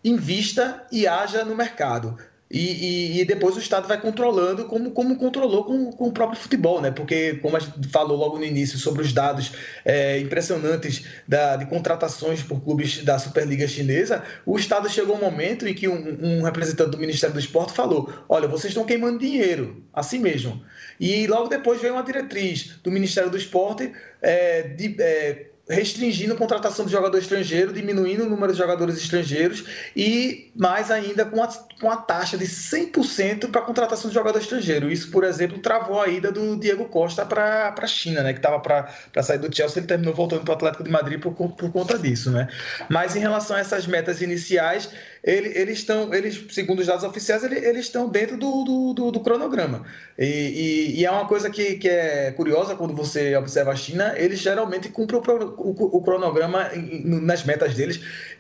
[0.04, 2.18] invista e haja no mercado.
[2.54, 6.38] E, e, e, depois o Estado vai controlando como, como controlou com, com, o próprio
[6.38, 6.92] futebol, né?
[6.92, 9.54] Porque, como a gente falou logo no início sobre os dados
[9.86, 15.66] é, impressionantes da, de contratações por clubes da Superliga Chinesa, o Estado chegou um momento
[15.66, 19.82] em que um, um representante do Ministério do Esporte falou: olha, vocês estão queimando dinheiro,
[19.94, 20.62] assim mesmo.
[21.00, 26.38] E logo depois veio uma diretriz do Ministério do Esporte é, de, é, restringindo a
[26.38, 29.64] contratação de jogador estrangeiro, diminuindo o número de jogadores estrangeiros
[29.96, 31.48] e mais ainda com a,
[31.80, 34.92] com a taxa de 100% para a contratação de jogador estrangeiro.
[34.92, 38.60] Isso, por exemplo, travou a ida do Diego Costa para a China, né, que estava
[38.60, 41.98] para sair do Chelsea, ele terminou voltando para o Atlético de Madrid por, por conta
[41.98, 42.32] disso.
[42.32, 42.48] Né?
[42.90, 44.90] Mas em relação a essas metas iniciais,
[45.24, 49.12] ele, eles estão, eles, segundo os dados oficiais, ele, eles estão dentro do, do, do,
[49.12, 49.86] do cronograma.
[50.18, 54.14] E, e, e, é uma coisa que, que é curiosa quando você observa a China,
[54.18, 56.70] eles geralmente cumprem o, o, o cronograma
[57.04, 58.00] nas metas deles.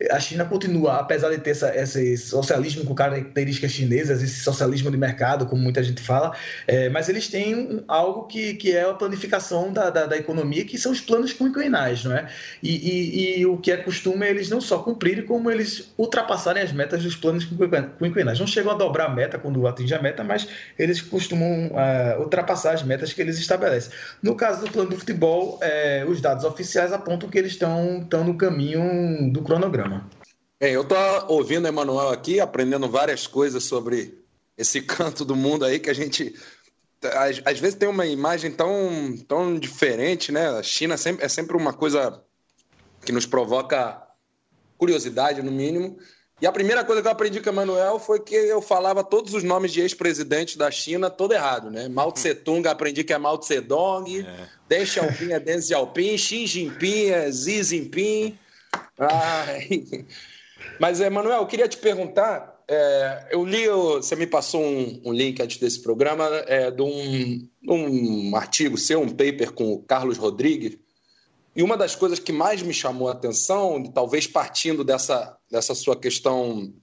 [0.09, 4.97] A China continua, apesar de ter essa, esse socialismo com características chinesas, esse socialismo de
[4.97, 6.35] mercado, como muita gente fala,
[6.67, 10.79] é, mas eles têm algo que, que é a planificação da, da, da economia, que
[10.79, 12.27] são os planos quinquenais, não é?
[12.63, 16.63] E, e, e o que é costume é eles não só cumprirem, como eles ultrapassarem
[16.63, 17.45] as as metas dos planos
[17.99, 18.39] quinquenais.
[18.39, 20.47] Não chegam a dobrar a meta quando atingem a meta, mas
[20.79, 23.91] eles costumam uh, ultrapassar as metas que eles estabelecem.
[24.23, 28.23] No caso do plano do futebol, eh, os dados oficiais apontam que eles estão, estão
[28.23, 30.09] no caminho do cronograma.
[30.59, 34.17] Bem, eu estou ouvindo o Emanuel aqui, aprendendo várias coisas sobre
[34.57, 36.33] esse canto do mundo aí que a gente
[37.03, 40.47] às, às, vezes tem uma imagem tão, tão diferente, né?
[40.49, 42.21] A China sempre, é sempre uma coisa
[43.03, 43.99] que nos provoca
[44.77, 45.97] curiosidade, no mínimo.
[46.41, 49.35] E a primeira coisa que eu aprendi com o Emanuel foi que eu falava todos
[49.35, 51.87] os nomes de ex-presidentes da China todo errado, né?
[51.87, 54.47] Mao Tse Tung, aprendi que é Mao Tse Dong, é.
[54.67, 58.39] Deng Xiaoping é Deng Xiaoping, Xi Jinping é Xi Jinping.
[58.97, 59.85] Ai.
[60.79, 65.39] Mas, Emanuel, eu queria te perguntar, é, eu li, você me passou um, um, link
[65.41, 70.77] antes desse programa é, de um, um artigo seu, um paper com o Carlos Rodrigues,
[71.55, 75.95] e uma das coisas que mais me chamou a atenção, talvez partindo dessa, dessa sua
[75.95, 76.73] questão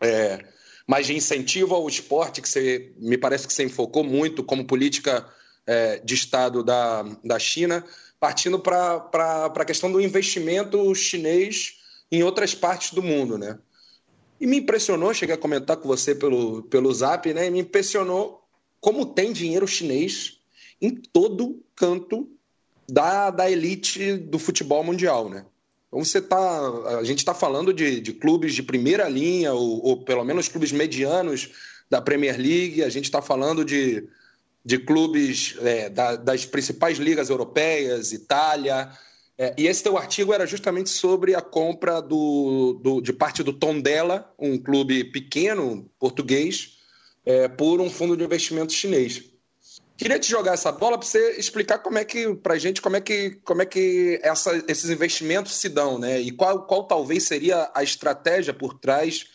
[0.00, 0.44] é,
[0.86, 5.28] mais de incentivo ao esporte, que você, me parece que você enfocou muito como política
[5.66, 7.84] é, de Estado da, da China,
[8.18, 11.74] partindo para a questão do investimento chinês
[12.10, 13.58] em outras partes do mundo, né?
[14.40, 17.46] E me impressionou, cheguei a comentar com você pelo, pelo Zap, né?
[17.46, 18.42] E me impressionou
[18.80, 20.38] como tem dinheiro chinês
[20.80, 22.35] em todo canto
[22.88, 25.44] da, da elite do futebol mundial, né?
[25.88, 30.04] Então você tá, a gente está falando de, de, clubes de primeira linha ou, ou,
[30.04, 31.50] pelo menos clubes medianos
[31.88, 32.82] da Premier League.
[32.82, 34.06] A gente está falando de,
[34.64, 38.90] de clubes é, da, das principais ligas europeias, Itália.
[39.38, 43.52] É, e esse teu artigo era justamente sobre a compra do, do, de parte do
[43.52, 46.78] Tondela, um clube pequeno português,
[47.24, 49.24] é, por um fundo de investimento chinês.
[49.96, 53.00] Queria te jogar essa bola para você explicar como é que, para gente, como é
[53.00, 56.20] que, como é que essa, esses investimentos se dão, né?
[56.20, 59.26] E qual, qual talvez seria a estratégia por trás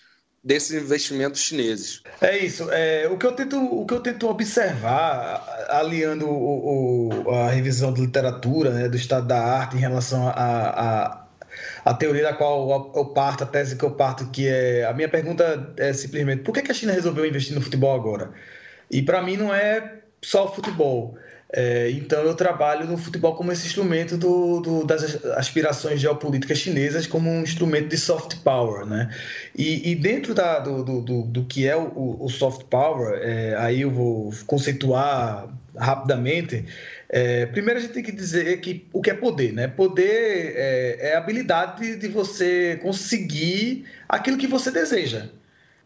[0.43, 2.01] desses investimentos chineses.
[2.19, 2.69] É isso.
[2.71, 7.93] É, o, que eu tento, o que eu tento observar, aliando o, o, a revisão
[7.93, 11.27] de literatura, né, do estado da arte em relação a, a,
[11.85, 14.85] a teoria da qual eu parto, a tese que eu parto, que é.
[14.85, 18.31] A minha pergunta é simplesmente: por que a China resolveu investir no futebol agora?
[18.89, 21.17] E para mim não é só o futebol.
[21.53, 27.05] É, então eu trabalho no futebol como esse instrumento do, do, das aspirações geopolíticas chinesas
[27.05, 29.13] como um instrumento de soft power, né?
[29.53, 33.81] E, e dentro da, do, do, do, que é o, o soft power, é, aí
[33.81, 36.65] eu vou conceituar rapidamente.
[37.09, 39.67] É, primeiro a gente tem que dizer que o que é poder, né?
[39.67, 45.27] Poder é, é a habilidade de você conseguir aquilo que você deseja,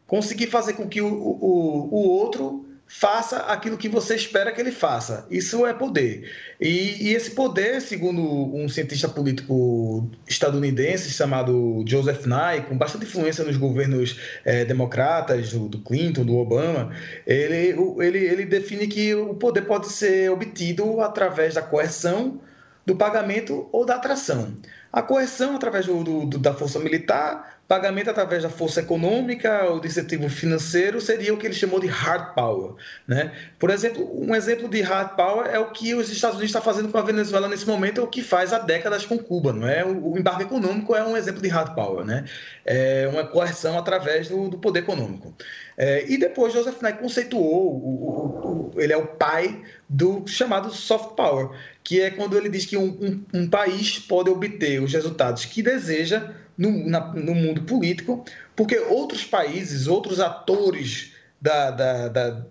[0.06, 4.72] conseguir fazer com que o, o, o outro faça aquilo que você espera que ele
[4.72, 5.26] faça.
[5.30, 6.32] Isso é poder.
[6.60, 8.22] E, e, esse poder, segundo
[8.56, 15.68] um cientista político estadunidense chamado Joseph Nye, com bastante influência nos governos é, democratas, do,
[15.68, 16.92] do, Clinton, do Obama,
[17.26, 22.40] ele, ele, ele define que o poder pode ser obtido através da coerção,
[22.86, 24.58] do pagamento ou da atração.
[24.92, 29.88] A coerção através do, do, da força militar, Pagamento através da força econômica ou do
[29.88, 32.76] incentivo financeiro seria o que ele chamou de hard power.
[33.08, 33.32] Né?
[33.58, 36.90] Por exemplo, um exemplo de hard power é o que os Estados Unidos estão fazendo
[36.90, 39.52] com a Venezuela nesse momento, é o que faz há décadas com Cuba.
[39.52, 39.84] Não é?
[39.84, 42.06] O embarque econômico é um exemplo de hard power.
[42.06, 42.26] Né?
[42.64, 45.34] É uma coerção através do, do poder econômico.
[45.76, 50.70] É, e depois Joseph Nye conceituou, o, o, o, ele é o pai do chamado
[50.70, 51.50] soft power,
[51.86, 55.62] que é quando ele diz que um, um, um país pode obter os resultados que
[55.62, 62.46] deseja no, na, no mundo político, porque outros países, outros atores da, da, da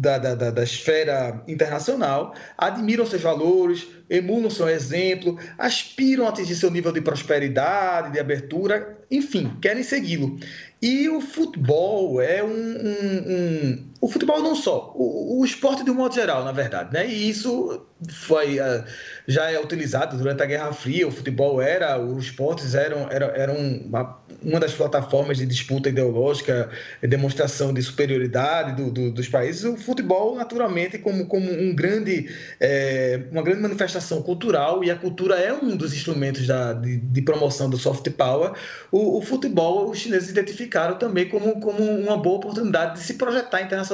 [0.00, 6.70] da, da, da, esfera internacional, admiram seus valores, emulam seu exemplo, aspiram a atingir seu
[6.70, 10.38] nível de prosperidade, de abertura, enfim, querem segui-lo.
[10.80, 15.94] E o futebol é um, um, O futebol não só, o, o, esporte de um
[15.94, 17.06] modo geral, na verdade, né?
[17.06, 18.82] E isso foi uh,
[19.26, 21.06] já é utilizado durante a Guerra Fria.
[21.06, 26.70] O futebol era, os esportes eram, eram, eram uma, uma das plataformas de disputa ideológica,
[27.02, 29.64] demonstração de superioridade do, do, dos países.
[29.64, 35.34] O futebol, naturalmente, como, como um grande, é, uma grande manifestação cultural, e a cultura
[35.34, 38.52] é um dos instrumentos da, de, de promoção do soft power.
[38.90, 43.60] O, o futebol, os chineses identificaram também como, como uma boa oportunidade de se projetar
[43.60, 43.89] internacionalmente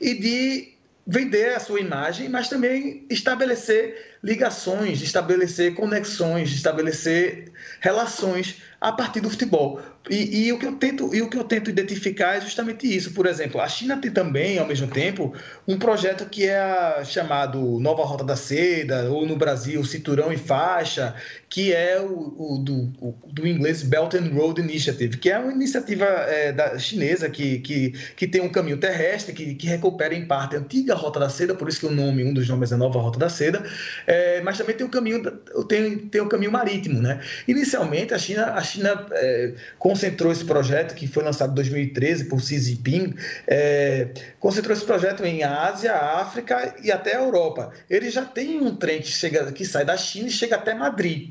[0.00, 0.76] e de
[1.06, 9.30] vender a sua imagem, mas também estabelecer ligações, estabelecer conexões, estabelecer relações a partir do
[9.30, 9.80] futebol.
[10.08, 13.12] E, e, o que eu tento e o que eu tento identificar é justamente isso.
[13.12, 15.34] Por exemplo, a China tem também, ao mesmo tempo,
[15.66, 21.14] um projeto que é chamado Nova Rota da Seda, ou no Brasil, Cinturão e Faixa,
[21.48, 25.52] que é o, o do, o, do inglês Belt and Road Initiative, que é uma
[25.52, 30.24] iniciativa é, da, chinesa que, que, que tem um caminho terrestre que, que recupera em
[30.26, 32.76] parte a antiga Rota da Seda, por isso que o nome, um dos nomes é
[32.76, 33.64] Nova Rota da Seda,
[34.06, 35.22] é, mas também tem o caminho
[35.68, 37.20] tem, tem o caminho marítimo, né?
[37.46, 42.40] Inicialmente a China a China é, concentrou esse projeto, que foi lançado em 2013 por
[42.40, 43.14] Xi Jinping,
[43.46, 47.72] é, concentrou esse projeto em Ásia, África e até a Europa.
[47.88, 51.30] Ele já tem um trem que, chega, que sai da China e chega até Madrid.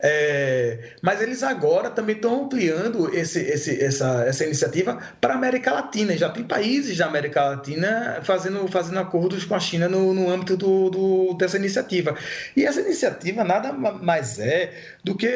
[0.00, 5.72] É, mas eles agora também estão ampliando esse, esse, essa, essa iniciativa para a América
[5.72, 6.16] Latina.
[6.16, 10.56] Já tem países da América Latina fazendo, fazendo acordos com a China no, no âmbito
[10.56, 12.16] do, do, dessa iniciativa.
[12.56, 15.28] E essa iniciativa nada mais é do que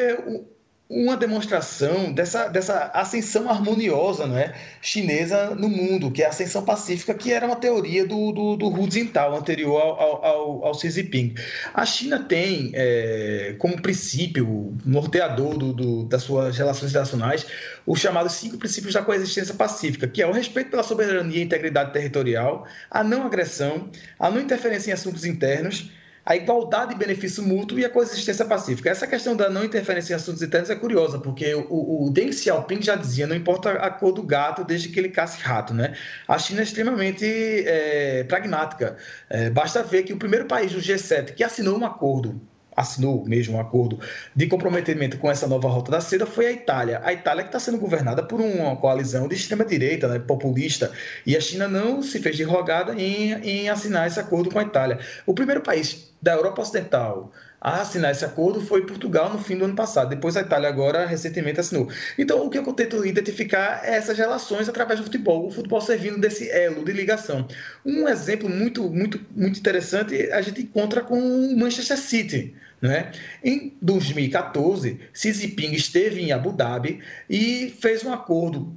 [0.93, 6.63] uma demonstração dessa, dessa ascensão harmoniosa não é, chinesa no mundo, que é a ascensão
[6.63, 10.91] pacífica, que era uma teoria do, do, do Hu Jintao, anterior ao, ao, ao Xi
[10.91, 11.33] Jinping.
[11.73, 17.45] A China tem é, como princípio norteador do, do, das suas relações internacionais
[17.85, 21.91] os chamados cinco princípios da coexistência pacífica, que é o respeito pela soberania e integridade
[21.91, 25.91] territorial, a não agressão, a não interferência em assuntos internos,
[26.25, 28.89] a igualdade e benefício mútuo e a coexistência pacífica.
[28.89, 32.81] Essa questão da não interferência em assuntos internos é curiosa, porque o, o Deng Xiaoping
[32.81, 35.95] já dizia, não importa a cor do gato, desde que ele casse rato, né?
[36.27, 38.97] A China é extremamente é, pragmática.
[39.29, 42.41] É, basta ver que o primeiro país do G7 que assinou um acordo
[42.75, 43.99] assinou mesmo um acordo
[44.35, 47.01] de comprometimento com essa nova rota da seda foi a Itália.
[47.03, 50.91] A Itália que está sendo governada por uma coalizão de extrema-direita, né, populista,
[51.25, 54.63] e a China não se fez de rogada em, em assinar esse acordo com a
[54.63, 54.99] Itália.
[55.25, 57.31] O primeiro país da Europa Ocidental
[57.63, 60.09] a assinar esse acordo foi Portugal no fim do ano passado.
[60.09, 61.89] Depois a Itália agora recentemente assinou.
[62.17, 66.19] Então o que eu tento identificar é essas relações através do futebol, o futebol servindo
[66.19, 67.47] desse elo de ligação.
[67.85, 72.53] Um exemplo muito muito muito interessante a gente encontra com o Manchester City.
[72.81, 73.13] Né?
[73.41, 76.99] Em 2014, Xi Jinping esteve em Abu Dhabi
[77.29, 78.75] e fez um acordo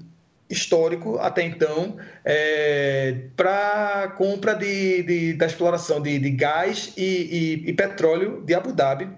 [0.48, 7.02] histórico até então é, para compra de, de, da exploração de, de gás e,
[7.64, 9.08] e, e, petróleo de Abu Dhabi,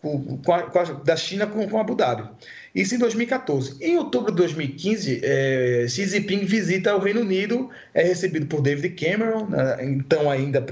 [0.00, 2.28] com, com a, da China com, com Abu Dhabi.
[2.74, 3.76] Isso em 2014.
[3.80, 8.94] Em outubro de 2015, é, Xi Jinping visita o Reino Unido, é recebido por David
[8.94, 10.64] Cameron, né, então ainda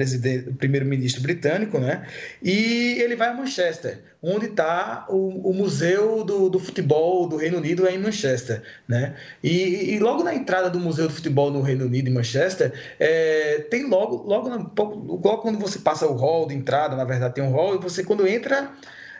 [0.59, 2.07] primeiro-ministro britânico, né?
[2.42, 7.59] E ele vai a Manchester, onde está o, o, Museu do, do, Futebol do Reino
[7.59, 9.16] Unido é em Manchester, né?
[9.42, 13.66] E, e, logo na entrada do Museu do Futebol no Reino Unido, em Manchester, é,
[13.70, 17.51] tem logo, logo, logo quando você passa o hall de entrada, na verdade tem um
[17.51, 18.70] hall, e você quando entra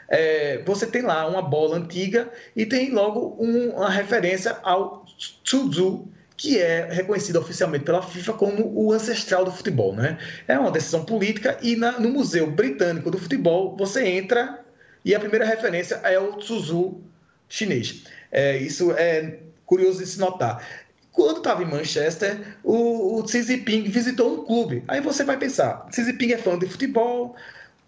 [0.09, 5.05] é, você tem lá uma bola antiga e tem logo um, uma referência ao
[5.43, 9.93] Tsuzu, que é reconhecido oficialmente pela FIFA como o ancestral do futebol.
[9.93, 10.17] Né?
[10.47, 14.59] É uma decisão política e na, no Museu Britânico do Futebol você entra
[15.05, 17.01] e a primeira referência é o Tsuzu
[17.47, 18.03] chinês.
[18.31, 20.65] É, isso é curioso de se notar.
[21.11, 24.83] Quando estava em Manchester, o, o Xi Jinping visitou um clube.
[24.87, 27.35] Aí você vai pensar, Xi Jinping é fã de futebol,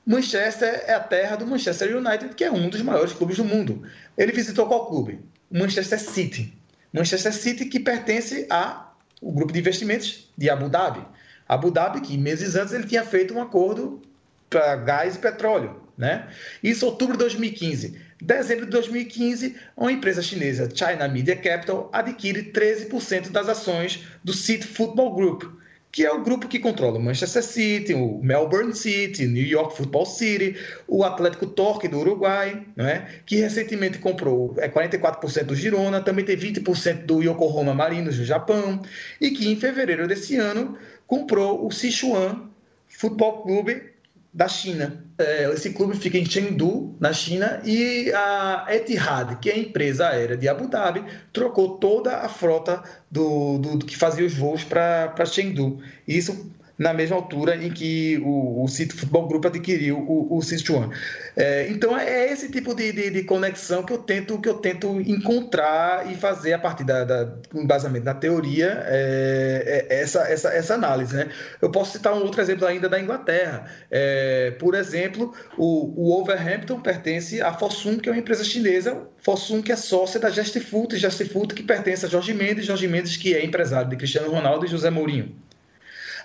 [0.06, 3.84] Manchester é a terra do Manchester United, que é um dos maiores clubes do mundo.
[4.18, 5.20] Ele visitou qual clube?
[5.50, 6.54] Manchester City.
[6.92, 11.06] Manchester City que pertence ao grupo de investimentos de Abu Dhabi.
[11.48, 14.02] Abu Dhabi que meses antes ele tinha feito um acordo
[14.50, 16.28] para gás e petróleo, né?
[16.62, 17.98] Isso outubro de 2015.
[18.22, 24.68] Dezembro de 2015, uma empresa chinesa, China Media Capital, adquire 13% das ações do City
[24.68, 25.44] Football Group,
[25.92, 30.06] que é o grupo que controla o Manchester City, o Melbourne City, New York Football
[30.06, 30.56] City,
[30.88, 33.06] o Atlético Torque do Uruguai, é?
[33.26, 38.82] que recentemente comprou é 44% do Girona, também tem 20% do Yokohama Marinos do Japão,
[39.20, 42.50] e que em fevereiro desse ano comprou o Sichuan
[42.88, 43.91] Futebol Clube
[44.34, 45.04] da China.
[45.18, 50.08] É, esse clube fica em Chengdu, na China, e a Etihad, que é a empresa
[50.08, 51.04] aérea de Abu Dhabi,
[51.34, 55.82] trocou toda a frota do, do, do que fazia os voos para Chengdu.
[56.08, 56.52] Isso
[56.82, 60.90] na mesma altura em que o, o City Futebol Group adquiriu o, o Sichuan.
[61.38, 65.00] É, então é esse tipo de, de, de, conexão que eu tento que eu tento
[65.02, 70.74] encontrar e fazer a partir da, da embasamento da teoria é, é, essa, essa, essa
[70.74, 71.16] análise.
[71.16, 71.30] Né?
[71.62, 73.66] Eu posso citar um outro exemplo ainda da Inglaterra.
[73.92, 79.62] É, por exemplo, o, o Wolverhampton pertence à Fosun, que é uma empresa chinesa, Fosun
[79.62, 83.46] que é sócia da Gestifoot, Gestifoot que pertence a Jorge Mendes, Jorge Mendes que é
[83.46, 85.36] empresário de Cristiano Ronaldo e José Mourinho.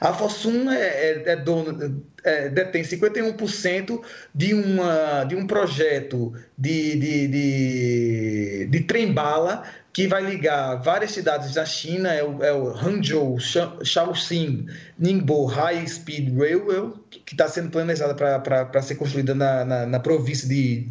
[0.01, 4.01] A Fosun é, é, é dono, é, detém 51%
[4.35, 9.63] de, uma, de um projeto de, de, de, de trem-bala
[9.97, 14.67] que vai ligar várias cidades da China, é o, é o Hangzhou, Shaoxing,
[14.99, 16.93] Ningbo High Speed Railway,
[17.25, 20.87] que está sendo planejada para ser construída na, na, na, província de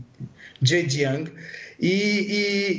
[0.65, 1.31] Zhejiang.
[1.79, 1.87] E,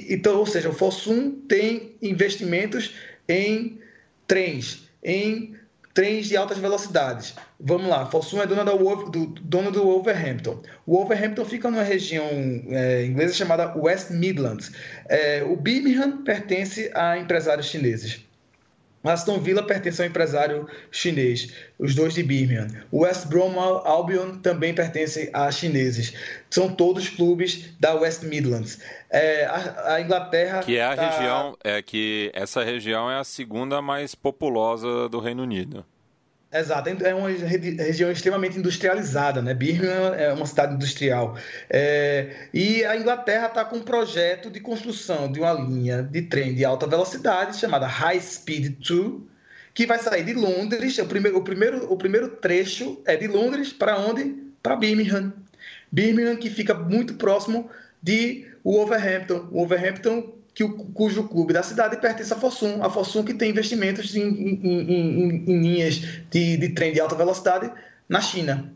[0.08, 2.92] e, então, ou seja, o Fosun tem investimentos
[3.28, 3.78] em
[4.26, 5.54] trens, em
[5.96, 7.34] trens de altas velocidades.
[7.58, 8.76] Vamos lá, Fosun é dona do,
[9.06, 10.62] do, dono do Wolverhampton.
[10.84, 12.28] O Wolverhampton fica numa região
[12.68, 14.72] é, inglesa chamada West Midlands.
[15.08, 18.25] É, o Birmingham pertence a empresários chineses.
[19.08, 22.68] Aston Villa pertence ao empresário chinês, os dois de Birmingham.
[22.90, 26.14] O West Brom Albion também pertence a chineses.
[26.50, 28.80] São todos clubes da West Midlands.
[29.10, 31.10] É, a, a, Inglaterra que é a tá...
[31.10, 35.84] região é que essa região é a segunda mais populosa do Reino Unido.
[36.60, 39.54] Exato, é uma região extremamente industrializada, né?
[39.54, 41.36] Birmingham é uma cidade industrial.
[41.68, 42.48] É...
[42.52, 46.64] e a Inglaterra está com um projeto de construção de uma linha de trem de
[46.64, 49.22] alta velocidade chamada High Speed 2,
[49.74, 50.98] que vai sair de Londres.
[50.98, 54.34] O primeiro, o primeiro, o primeiro trecho é de Londres para onde?
[54.62, 55.32] Para Birmingham.
[55.90, 57.70] Birmingham, que fica muito próximo
[58.02, 59.48] de Wolverhampton.
[59.50, 62.82] Wolverhampton que o, cujo clube da cidade pertence à Fosun.
[62.82, 65.96] A Fosun que tem investimentos em, em, em, em linhas
[66.30, 67.70] de, de trem de alta velocidade
[68.08, 68.72] na China.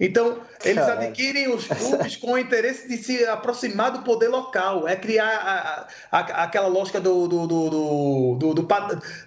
[0.00, 1.04] Então, eles Caramba.
[1.04, 5.86] adquirem os clubes com o interesse de se aproximar do poder local, é criar a,
[6.10, 7.70] a, aquela lógica do, do, do,
[8.38, 8.68] do, do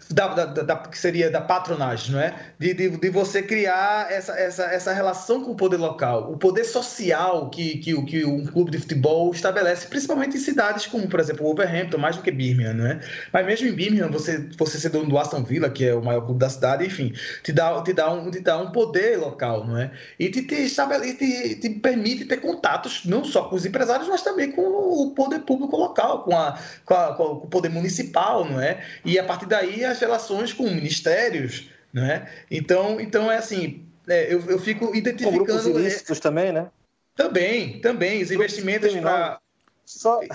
[0.09, 2.35] da, da, da, que seria da patronagem, não é?
[2.59, 6.65] De, de, de, você criar essa, essa, essa relação com o poder local, o poder
[6.65, 11.45] social que, que, que um clube de futebol estabelece, principalmente em cidades como, por exemplo,
[11.45, 12.99] Wolverhampton, mais do que Birmingham, não é?
[13.31, 16.21] Mas mesmo em Birmingham, você, você ser dono do Aston Villa, que é o maior
[16.21, 17.13] clube da cidade, enfim,
[17.43, 19.91] te dá, te dá, um, te dá um poder local, não é?
[20.19, 24.23] E te, te, estabelece, te, te permite ter contatos não só com os empresários, mas
[24.23, 28.59] também com o poder público local, com, a, com, a, com o poder municipal, não
[28.59, 28.83] é?
[29.05, 32.27] E a partir daí as relações com ministérios, não é?
[32.49, 35.45] Então, então é assim, é, eu, eu fico identificando...
[35.45, 36.67] Com grupos ilícitos é, também, né?
[37.15, 39.39] Também, também, os investimentos para...
[39.85, 40.19] Só...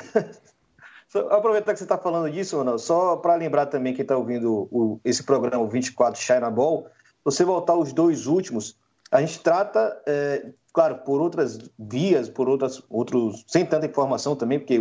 [1.09, 4.68] Só aproveitar que você está falando disso, Ronaldo, só para lembrar também quem está ouvindo
[4.72, 6.91] o, esse programa, o 24 China Ball,
[7.24, 8.76] você voltar os dois últimos,
[9.11, 10.47] a gente trata, é,
[10.77, 14.79] claro, por outras vias, por outras, outros, sem tanta informação também, porque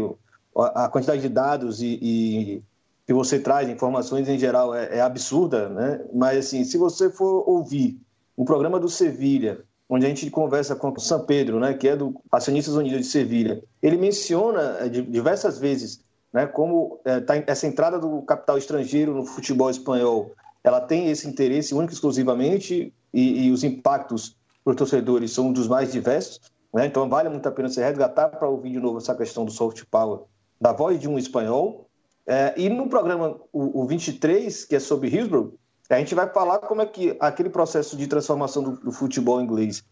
[0.54, 2.64] a quantidade de dados e, e
[3.08, 6.02] que você traz, informações em geral, é, é, absurda, né?
[6.14, 7.98] Mas, assim, se você for ouvir
[8.38, 11.96] um programa do Sevilha, onde a gente conversa com o São Pedro, né, que é
[11.96, 16.02] do Acionistas Unidos de Sevilha, ele menciona é, diversas vezes
[16.34, 21.26] né, como é, tá, essa entrada do capital estrangeiro no futebol espanhol, ela tem esse
[21.26, 24.36] interesse único exclusivamente e, e os impactos
[24.66, 26.42] os torcedores são um dos mais diversos.
[26.74, 26.88] Né?
[26.88, 29.84] Então, vale muito a pena você resgatar para ouvir de novo essa questão do soft
[29.90, 30.22] power
[30.60, 31.88] da voz de um espanhol.
[32.28, 35.54] É, e no programa o, o 23, que é sobre Hillsborough,
[35.90, 39.84] a gente vai falar como é que aquele processo de transformação do, do futebol inglês,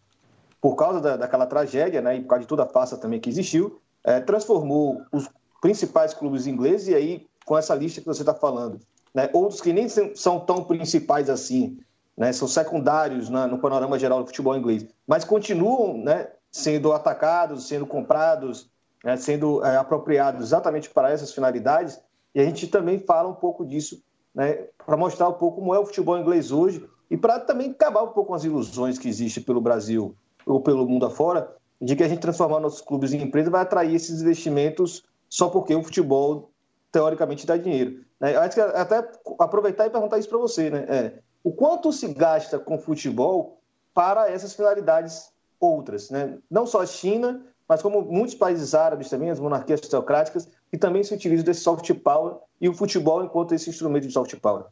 [0.60, 3.30] por causa da, daquela tragédia, né, e por causa de toda a farsa também que
[3.30, 5.30] existiu, é, transformou os
[5.62, 8.80] principais clubes ingleses, e aí com essa lista que você está falando,
[9.14, 11.78] né, outros que nem são tão principais assim,
[12.18, 17.86] né, são secundários no panorama geral do futebol inglês, mas continuam né, sendo atacados, sendo
[17.86, 18.70] comprados,
[19.04, 22.00] né, sendo é, apropriados exatamente para essas finalidades,
[22.34, 24.02] e a gente também fala um pouco disso,
[24.34, 28.04] né, para mostrar um pouco como é o futebol inglês hoje e para também acabar
[28.04, 32.04] um pouco com as ilusões que existem pelo Brasil ou pelo mundo afora, de que
[32.04, 36.50] a gente transformar nossos clubes em empresa vai atrair esses investimentos só porque o futebol
[36.92, 38.04] teoricamente dá dinheiro.
[38.20, 38.36] Né?
[38.38, 39.10] Até
[39.40, 40.86] aproveitar e perguntar isso para você, né?
[40.88, 41.14] É,
[41.44, 43.60] o quanto se gasta com futebol
[43.94, 46.38] para essas finalidades outras, né?
[46.50, 51.04] Não só a China, mas como muitos países árabes também, as monarquias teocráticas, que também
[51.04, 54.66] se utilizam desse soft power e o futebol enquanto esse instrumento de soft power.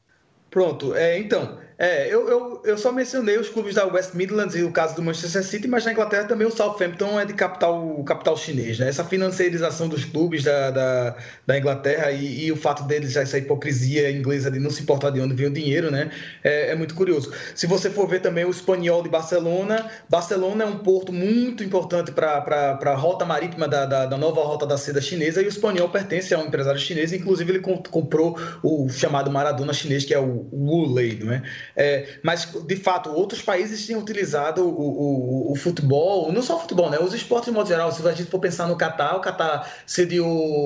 [0.52, 4.62] Pronto, é, então, é, eu, eu, eu só mencionei os clubes da West Midlands e
[4.62, 8.38] o caso do Manchester City, mas na Inglaterra também o Southampton é de capital, capital
[8.38, 8.78] chinês.
[8.78, 8.88] Né?
[8.88, 11.16] Essa financiarização dos clubes da, da,
[11.47, 15.20] da Inglaterra e, e, o fato deles, essa hipocrisia inglesa de não se importar de
[15.20, 16.12] onde vem o dinheiro, né?
[16.43, 17.34] É, é, muito curioso.
[17.56, 22.12] Se você for ver também o espanhol de Barcelona, Barcelona é um porto muito importante
[22.12, 25.89] para a rota marítima da, da, da, nova rota da seda chinesa e o espanhol
[25.89, 30.40] pertence a um empresário chinês, inclusive ele comprou o chamado Maradona chinês, que é o
[30.51, 31.43] Wulei, não é?
[31.75, 36.59] É, mas, de fato, outros países têm utilizado o, o, o, futebol, não só o
[36.59, 36.99] futebol, né?
[36.99, 37.91] Os esportes de modo geral.
[37.91, 40.25] Se a gente for pensar no Catar, o Catar cediu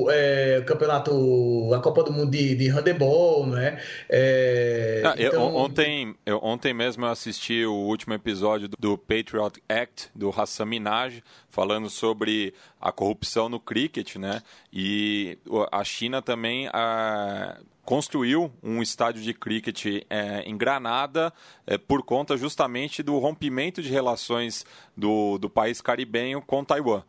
[0.10, 3.80] é, o campeonato, a Copa do Mundo de, de handebol, não é?
[4.10, 5.50] é ah, então...
[5.50, 10.30] eu, ontem, eu, ontem mesmo eu assisti o último episódio do, do Patriot Act, do
[10.30, 11.22] Hassan Minaj,
[11.56, 14.42] falando sobre a corrupção no cricket, né?
[14.74, 15.38] E
[15.72, 16.68] a China também...
[16.74, 21.32] A construiu um estádio de cricket é, em Granada
[21.68, 24.66] é, por conta justamente do rompimento de relações
[24.98, 27.04] do, do país caribenho com Taiwan.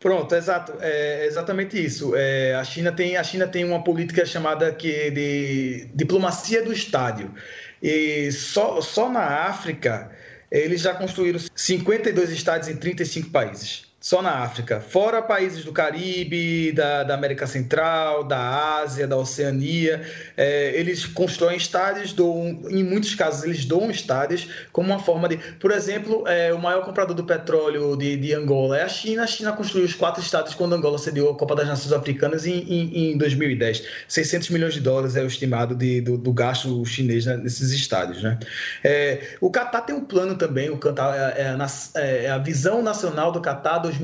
[0.00, 2.16] Pronto, exato, é exatamente isso.
[2.16, 7.34] É, a, China tem, a China tem uma política chamada que de diplomacia do estádio.
[7.82, 10.10] E só, só na África
[10.50, 16.72] eles já construíram 52 estádios em 35 países só na África, fora países do Caribe,
[16.72, 20.00] da, da América Central, da Ásia, da Oceania,
[20.34, 25.36] é, eles constroem estádios, doam, em muitos casos eles doam estádios como uma forma de,
[25.60, 29.24] por exemplo, é, o maior comprador do petróleo de, de, Angola é a China.
[29.24, 32.60] A China construiu os quatro estádios quando Angola cedeu a Copa das Nações Africanas em,
[32.60, 33.82] em, em 2010.
[34.08, 38.22] 600 milhões de dólares é o estimado de, do, do gasto chinês né, nesses estádios,
[38.22, 38.38] né?
[38.82, 41.56] É, o Catar tem um plano também, o Catar é, é,
[42.00, 43.97] é, é a visão nacional do Catar 2030.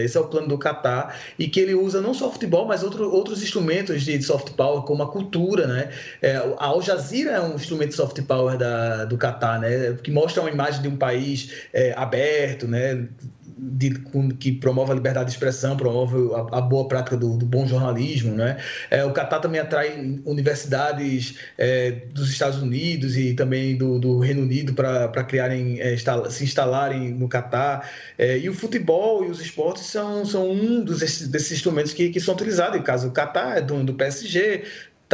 [0.00, 3.10] Esse é o plano do Qatar e que ele usa não só futebol, mas outro,
[3.10, 5.90] outros instrumentos de soft power, como a cultura, né?
[6.22, 9.96] É, a Al Jazeera é um instrumento de soft power da, do Qatar, né?
[10.02, 13.08] Que mostra uma imagem de um país é, aberto, né?
[13.56, 13.90] De,
[14.38, 18.34] que promove a liberdade de expressão, promove a, a boa prática do, do, bom jornalismo.
[18.34, 18.58] Né?
[18.90, 24.42] É, o Catar também atrai universidades é, dos Estados Unidos e também do, do Reino
[24.42, 27.90] Unido para criarem, é, se instalarem no Catar.
[28.18, 32.20] É, e o futebol e os esportes são, são um dos, desses instrumentos que, que
[32.20, 32.78] são utilizados.
[32.78, 34.64] No caso, o Catar é do PSG,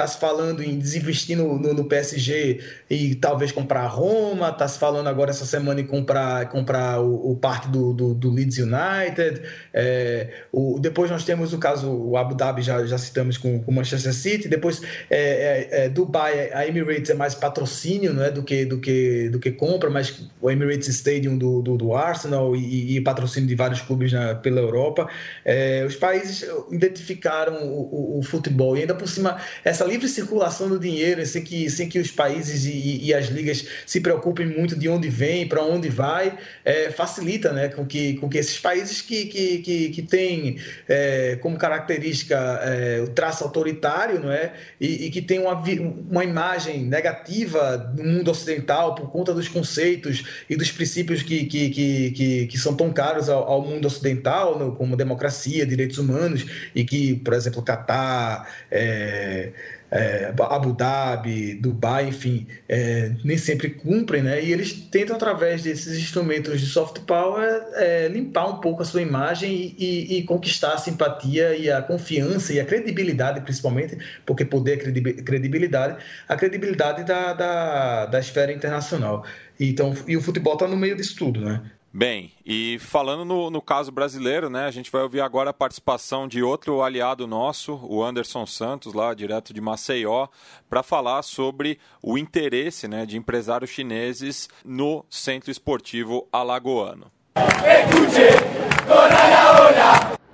[0.00, 4.48] Está se falando em desinvestir no, no, no, PSG e talvez comprar a Roma.
[4.48, 8.30] Está se falando agora essa semana em comprar, comprar o, o parte do, do, do,
[8.30, 9.42] Leeds United.
[9.74, 13.70] É, o, depois nós temos o caso, o Abu Dhabi já, já citamos com o
[13.70, 14.48] Manchester City.
[14.48, 14.80] Depois
[15.10, 19.28] é, é, é Dubai, a Emirates é mais patrocínio não é, do, que, do, que,
[19.28, 23.54] do que compra, mas o Emirates Stadium do, do, do Arsenal e, e, patrocínio de
[23.54, 25.10] vários clubes na, pela Europa.
[25.44, 30.68] É, os países identificaram o, o, o futebol e ainda por cima essa livre circulação
[30.68, 34.76] do dinheiro, sem que, sem que os países e, e as ligas se preocupem muito
[34.76, 39.02] de onde vem, para onde vai, é, facilita né, com, que, com que esses países
[39.02, 45.06] que, que, que, que têm é, como característica é, o traço autoritário não é, e,
[45.06, 45.62] e que tem uma,
[46.08, 51.70] uma imagem negativa no mundo ocidental por conta dos conceitos e dos princípios que, que,
[51.70, 56.84] que, que, que são tão caros ao, ao mundo ocidental, como democracia, direitos humanos, e
[56.84, 59.52] que, por exemplo, Catar, é,
[59.90, 64.42] é, Abu Dhabi, Dubai, enfim, é, nem sempre cumprem, né?
[64.42, 69.02] E eles tentam, através desses instrumentos de soft power, é, limpar um pouco a sua
[69.02, 74.44] imagem e, e, e, conquistar a simpatia e a confiança e a credibilidade, principalmente, porque
[74.44, 75.96] poder é credibilidade,
[76.28, 79.24] a credibilidade da, da, da esfera internacional.
[79.58, 81.60] Então, e o futebol está no meio disso tudo, né?
[81.92, 86.28] Bem, e falando no, no, caso brasileiro, né, a gente vai ouvir agora a participação
[86.28, 90.28] de outro aliado nosso, o Anderson Santos, lá direto de Maceió,
[90.68, 97.10] para falar sobre o interesse né, de empresários chineses no Centro Esportivo Alagoano.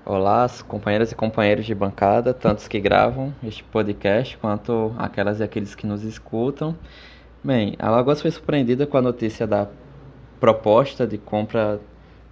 [0.05, 5.75] Olá, companheiras e companheiros de bancada, tantos que gravam este podcast quanto aquelas e aqueles
[5.75, 6.77] que nos escutam.
[7.43, 9.67] Bem, a Alagoas foi surpreendida com a notícia da
[10.41, 11.81] proposta de compra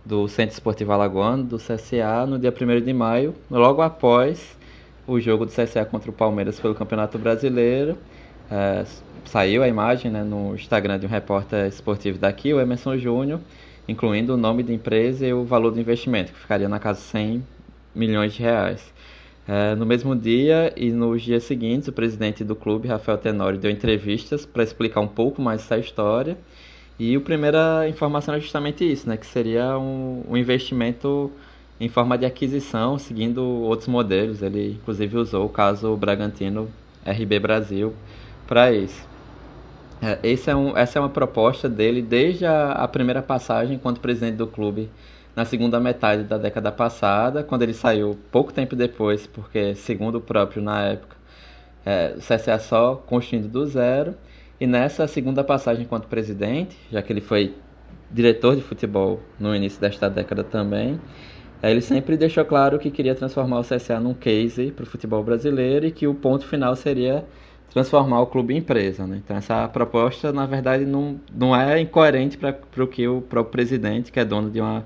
[0.05, 4.57] do Centro Esportivo Alagoano, do CSA, no dia 1 de maio, logo após
[5.07, 7.97] o jogo do CSA contra o Palmeiras pelo Campeonato Brasileiro.
[8.51, 8.85] É,
[9.25, 13.41] saiu a imagem né, no Instagram de um repórter esportivo daqui, o Emerson Júnior,
[13.89, 17.07] incluindo o nome da empresa e o valor do investimento, que ficaria na casa de
[17.07, 17.45] 100
[17.95, 18.93] milhões de reais.
[19.47, 23.71] É, no mesmo dia e nos dias seguintes, o presidente do clube, Rafael Tenório, deu
[23.71, 26.37] entrevistas para explicar um pouco mais essa história
[26.99, 29.17] e a primeira informação é justamente isso, né?
[29.17, 31.31] Que seria um, um investimento
[31.81, 34.43] em forma de aquisição, seguindo outros modelos.
[34.43, 36.71] Ele, inclusive, usou o caso Bragantino
[37.05, 37.95] RB Brasil
[38.47, 39.07] para isso.
[40.03, 44.01] É, esse é um, essa é uma proposta dele desde a, a, primeira passagem enquanto
[44.01, 44.91] presidente do clube
[45.35, 50.21] na segunda metade da década passada, quando ele saiu pouco tempo depois, porque, segundo o
[50.21, 51.17] próprio na época,
[51.85, 54.15] é, o CSA só construindo do zero.
[54.61, 57.55] E nessa segunda passagem enquanto presidente, já que ele foi
[58.11, 61.01] diretor de futebol no início desta década também,
[61.63, 65.23] eh, ele sempre deixou claro que queria transformar o CSA num case para o futebol
[65.23, 67.25] brasileiro e que o ponto final seria
[67.71, 69.07] transformar o clube em empresa.
[69.07, 69.21] Né?
[69.25, 74.13] Então essa proposta, na verdade, não, não é incoerente para o que o próprio presidente,
[74.13, 74.83] que é dono de um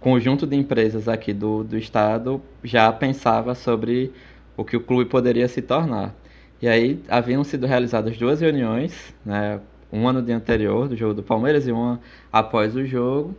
[0.00, 4.12] conjunto de empresas aqui do, do estado, já pensava sobre
[4.56, 6.14] o que o clube poderia se tornar.
[6.60, 9.60] E aí haviam sido realizadas duas reuniões, né,
[9.92, 12.00] uma no dia anterior do jogo do Palmeiras e uma
[12.32, 13.34] após o jogo.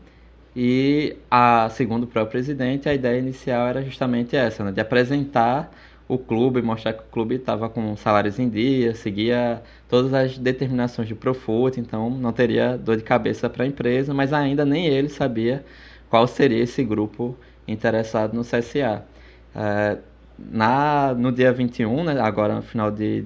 [0.55, 5.71] E a segundo o próprio presidente, a ideia inicial era justamente essa, né, de apresentar
[6.07, 11.07] o clube, mostrar que o clube estava com salários em dia, seguia todas as determinações
[11.07, 15.07] de Profut, então não teria dor de cabeça para a empresa, mas ainda nem ele
[15.07, 15.63] sabia
[16.09, 19.05] qual seria esse grupo interessado no CSA.
[19.55, 19.97] É,
[20.51, 23.25] na, no dia 21, né, agora no final de,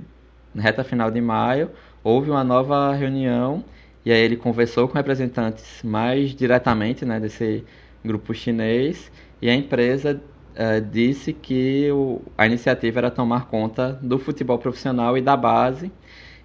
[0.55, 1.69] reta final de maio,
[2.03, 3.63] houve uma nova reunião
[4.05, 7.63] e aí ele conversou com representantes mais diretamente né, desse
[8.03, 9.11] grupo chinês
[9.41, 10.21] e a empresa
[10.53, 15.91] uh, disse que o, a iniciativa era tomar conta do futebol profissional e da base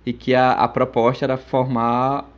[0.06, 2.30] e que a, a proposta era formar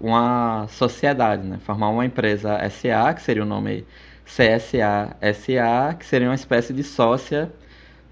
[0.00, 3.84] uma sociedade, né, formar uma empresa SA, que seria o nome
[4.24, 7.50] CSA SA, que seria uma espécie de sócia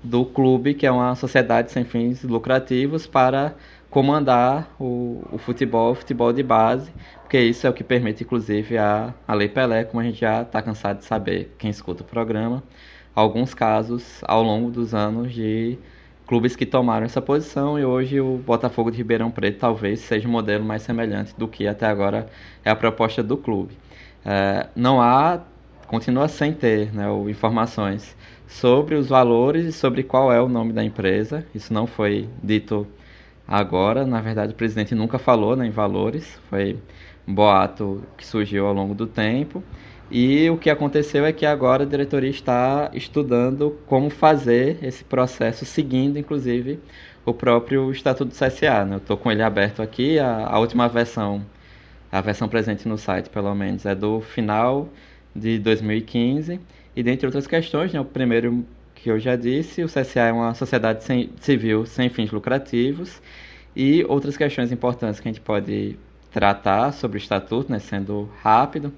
[0.03, 3.55] do clube, que é uma sociedade sem fins lucrativos, para
[3.91, 6.91] comandar o, o futebol, o futebol de base,
[7.23, 10.43] porque isso é o que permite, inclusive, a, a Lei Pelé, como a gente já
[10.43, 12.63] está cansado de saber, quem escuta o programa,
[13.15, 15.79] alguns casos ao longo dos anos de
[16.27, 20.29] clubes que tomaram essa posição e hoje o Botafogo de Ribeirão Preto talvez seja o
[20.29, 22.29] um modelo mais semelhante do que até agora
[22.65, 23.79] é a proposta do clube.
[24.25, 25.41] É, não há,
[25.87, 28.17] continua sem ter né, informações
[28.47, 31.45] sobre os valores e sobre qual é o nome da empresa.
[31.55, 32.87] Isso não foi dito
[33.47, 34.07] agora.
[34.07, 36.39] Na verdade, o presidente nunca falou né, em valores.
[36.49, 36.79] Foi
[37.27, 39.63] um boato que surgiu ao longo do tempo.
[40.11, 45.65] E o que aconteceu é que agora a diretoria está estudando como fazer esse processo,
[45.65, 46.79] seguindo inclusive
[47.25, 48.85] o próprio Estatuto do CSA.
[48.85, 48.95] Né?
[48.95, 51.45] Eu estou com ele aberto aqui, a, a última versão,
[52.13, 54.89] a versão presente no site, pelo menos, é do final
[55.35, 56.61] de 2015
[56.97, 60.55] e dentre outras questões, né, o primeiro que eu já disse, o CSA é uma
[60.55, 63.21] sociedade sem, civil sem fins lucrativos.
[63.77, 65.99] E outras questões importantes que a gente pode
[66.33, 68.93] tratar sobre o estatuto, né, sendo rápido,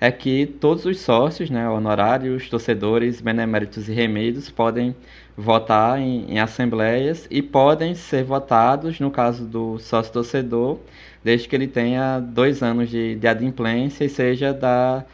[0.00, 4.96] é que todos os sócios, né, honorários, torcedores, beneméritos e remidos podem
[5.36, 10.78] votar em, em, assembleias e podem ser votados, no caso do sócio torcedor,
[11.22, 15.04] desde que ele tenha dois anos de, de adimplência e seja da,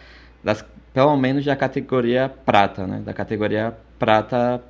[0.42, 4.62] das, pelo menos da categoria prata, né, da categoria prata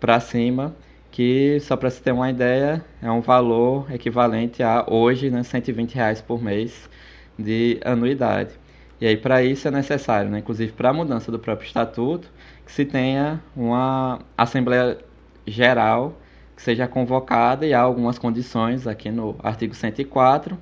[0.00, 0.74] para cima,
[1.10, 5.94] que só para se ter uma ideia é um valor equivalente a hoje né, 120
[5.94, 6.88] reais por mês
[7.38, 8.50] de anuidade.
[9.00, 12.28] E aí, para isso é necessário, né, inclusive para a mudança do próprio estatuto,
[12.66, 14.98] que se tenha uma Assembleia
[15.46, 16.18] Geral
[16.58, 20.58] que seja convocada e há algumas condições aqui no artigo 104,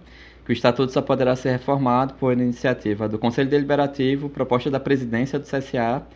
[0.46, 5.40] que o estatuto só poderá ser reformado por iniciativa do Conselho Deliberativo, proposta da presidência
[5.40, 6.06] do CSA,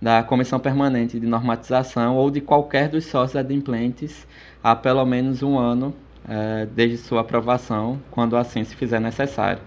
[0.00, 4.28] da Comissão Permanente de Normatização ou de qualquer dos sócios adimplentes
[4.62, 5.94] há pelo menos um ano
[6.28, 9.62] eh, desde sua aprovação, quando assim se fizer necessário.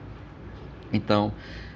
[0.93, 1.33] Então,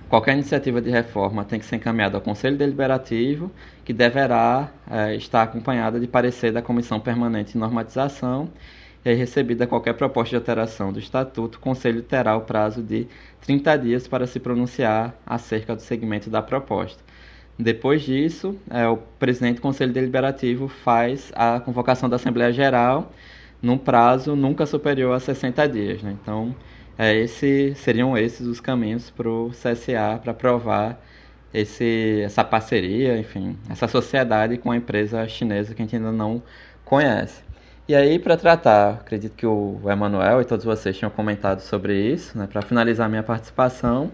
[0.07, 3.51] qualquer iniciativa de reforma tem que ser encaminhada ao Conselho Deliberativo,
[3.83, 8.51] que deverá é, estar acompanhada de parecer da Comissão Permanente de Normatização
[9.09, 13.07] aí, recebida qualquer proposta de alteração do Estatuto, o Conselho terá o prazo de
[13.41, 17.03] 30 dias para se pronunciar acerca do segmento da proposta.
[17.57, 23.11] Depois disso, é, o presidente do Conselho Deliberativo faz a convocação da Assembleia Geral
[23.61, 26.03] num prazo nunca superior a 60 dias.
[26.03, 26.17] Né?
[26.21, 26.53] Então,
[26.97, 31.01] é, esse, seriam esses os caminhos para o CSA para aprovar
[31.53, 36.43] esse, essa parceria, enfim, essa sociedade com a empresa chinesa que a gente ainda não
[36.83, 37.41] conhece.
[37.87, 42.35] E aí, para tratar, acredito que o Emanuel e todos vocês tinham comentado sobre isso,
[42.35, 44.11] né, para finalizar minha participação,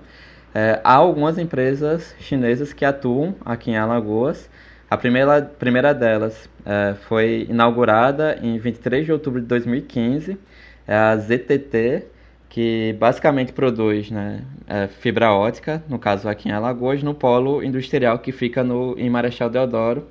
[0.53, 4.49] é, há algumas empresas chinesas que atuam aqui em Alagoas.
[4.89, 10.37] A primeira, primeira delas é, foi inaugurada em 23 de outubro de 2015,
[10.85, 12.07] é a ZTT,
[12.49, 18.19] que basicamente produz né, é, fibra ótica, no caso aqui em Alagoas, no polo industrial
[18.19, 20.05] que fica no, em Marechal Deodoro,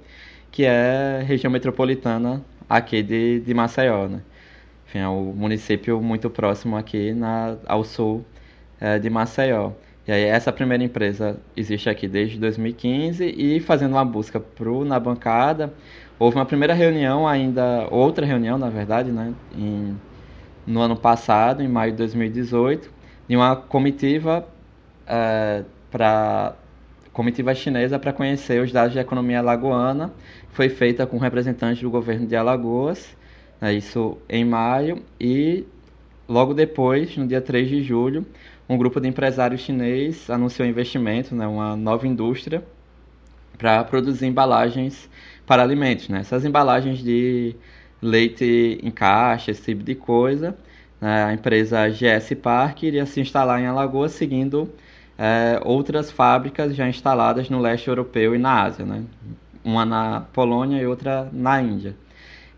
[0.50, 4.06] que é região metropolitana aqui de, de Maceió.
[4.06, 4.20] Né?
[4.86, 8.24] Enfim, é um município muito próximo aqui na, ao sul
[8.80, 9.72] é, de Maceió.
[10.06, 14.98] E aí essa primeira empresa existe aqui desde 2015 e fazendo uma busca pro, na
[14.98, 15.72] bancada,
[16.18, 19.96] houve uma primeira reunião ainda, outra reunião na verdade, né, em
[20.66, 22.90] no ano passado, em maio de 2018,
[23.28, 24.46] de uma comitiva
[25.06, 26.54] é, para
[27.12, 30.12] comitiva chinesa para conhecer os dados de economia alagoana.
[30.52, 33.16] Foi feita com representantes do governo de Alagoas,
[33.60, 35.64] né, isso em maio, e
[36.28, 38.26] logo depois, no dia 3 de julho,
[38.68, 42.64] um grupo de empresários chinês anunciou investimento, né, uma nova indústria,
[43.58, 45.08] para produzir embalagens
[45.46, 46.08] para alimentos.
[46.08, 46.20] Né?
[46.20, 47.54] Essas embalagens de
[48.00, 50.56] leite em caixa, esse tipo de coisa.
[51.00, 51.24] Né?
[51.24, 54.72] A empresa GS Park iria se instalar em Alagoas, seguindo
[55.18, 59.04] é, outras fábricas já instaladas no leste europeu e na Ásia, né?
[59.64, 61.96] Uma na Polônia e outra na Índia.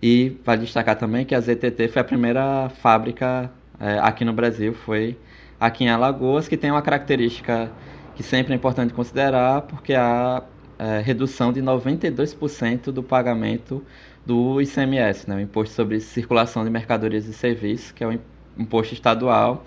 [0.03, 4.74] E vale destacar também que a ZTT foi a primeira fábrica é, aqui no Brasil,
[4.74, 5.16] foi
[5.61, 7.70] aqui em Alagoas, que tem uma característica
[8.14, 10.42] que sempre é importante considerar, porque há
[10.78, 13.84] é, redução de 92% do pagamento
[14.26, 18.20] do ICMS, né, o Imposto sobre Circulação de Mercadorias e Serviços, que é o
[18.59, 19.64] imposto estadual,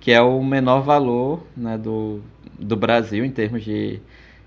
[0.00, 2.20] que é o menor valor né, do,
[2.58, 4.00] do Brasil em termos de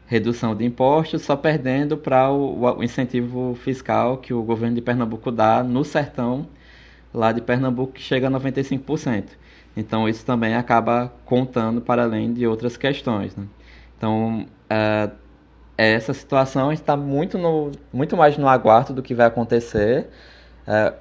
[0.10, 5.32] redução de impostos, só perdendo para o, o, incentivo fiscal que o governo de Pernambuco
[5.32, 6.48] dá no sertão
[7.14, 9.26] lá de Pernambuco, que chega a 95%.
[9.78, 13.36] Então isso também acaba contando para além de outras questões.
[13.36, 13.46] Né?
[13.96, 15.16] Então, uh,
[15.78, 20.08] essa situação está muito, no, muito mais no aguardo do que vai acontecer.
[20.68, 20.94] É,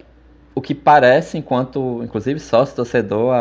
[0.54, 3.34] o que parece, enquanto, inclusive, sócio torcedor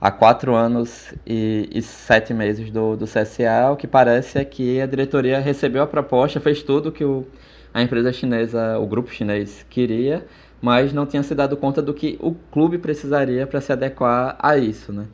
[0.00, 4.80] há, quatro anos e, e, sete meses do, do CSA, o que parece é que
[4.80, 7.26] a diretoria recebeu a proposta, fez tudo que o,
[7.72, 10.26] a empresa chinesa, o grupo chinês, queria,
[10.60, 14.56] mas não tinha se dado conta do que o clube precisaria para se adequar a
[14.56, 14.92] isso.
[14.92, 15.06] Né?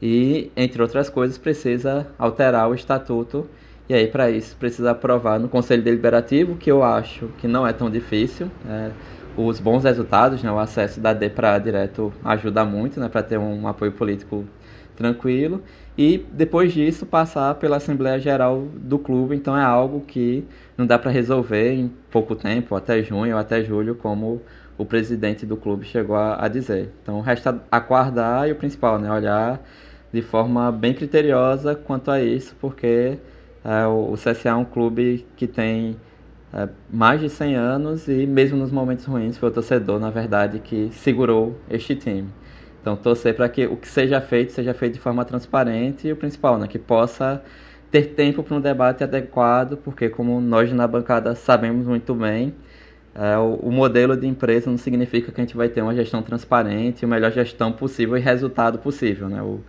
[0.00, 3.48] E, entre outras coisas, precisa alterar o estatuto
[3.90, 7.72] e aí, para isso, precisa aprovar no Conselho Deliberativo, que eu acho que não é
[7.72, 8.48] tão difícil.
[8.64, 8.92] É,
[9.36, 13.38] os bons resultados, né, o acesso da D para direto ajuda muito né, para ter
[13.38, 14.44] um apoio político
[14.96, 15.62] tranquilo.
[15.96, 19.34] E depois disso, passar pela Assembleia Geral do clube.
[19.34, 20.44] Então, é algo que
[20.76, 24.40] não dá para resolver em pouco tempo, até junho ou até julho, como
[24.78, 26.90] o presidente do clube chegou a, a dizer.
[27.02, 29.60] Então, resta aguardar e o principal, né, olhar
[30.12, 33.18] de forma bem criteriosa quanto a isso, porque
[33.64, 35.96] é, o, CSA é um clube que tem
[36.52, 40.58] é, mais de 100 anos e mesmo nos momentos ruins foi o torcedor, na verdade,
[40.58, 42.28] que segurou este time.
[42.80, 46.16] Então torcer para que o que seja feito seja feito de forma transparente e o
[46.16, 47.42] principal, né, que possa
[47.90, 52.54] ter tempo para um debate adequado, porque como nós na bancada sabemos muito bem,
[53.14, 56.22] é, o, o, modelo de empresa não significa que a gente vai ter uma gestão
[56.22, 59.28] transparente, a melhor gestão possível e resultado possível.
[59.28, 59.42] Né?
[59.42, 59.60] O,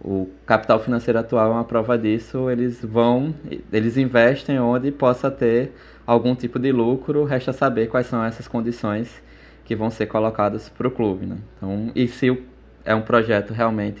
[0.00, 2.50] o capital financeiro atual é uma prova disso.
[2.50, 3.34] Eles vão,
[3.72, 5.72] eles investem onde possa ter
[6.06, 7.24] algum tipo de lucro.
[7.24, 9.10] Resta saber quais são essas condições
[9.64, 11.26] que vão ser colocadas para o clube.
[11.26, 11.36] Né?
[11.56, 12.40] Então, e se
[12.84, 14.00] é um projeto realmente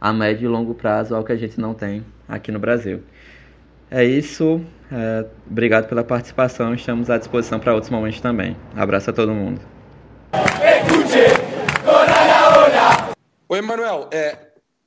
[0.00, 3.02] a médio e longo prazo, algo que a gente não tem aqui no Brasil.
[3.90, 4.60] É isso.
[4.92, 6.74] É, obrigado pela participação.
[6.74, 8.56] Estamos à disposição para outros momentos também.
[8.74, 9.60] Abraço a todo mundo.
[13.48, 14.08] Oi, Emanuel.
[14.12, 14.38] É,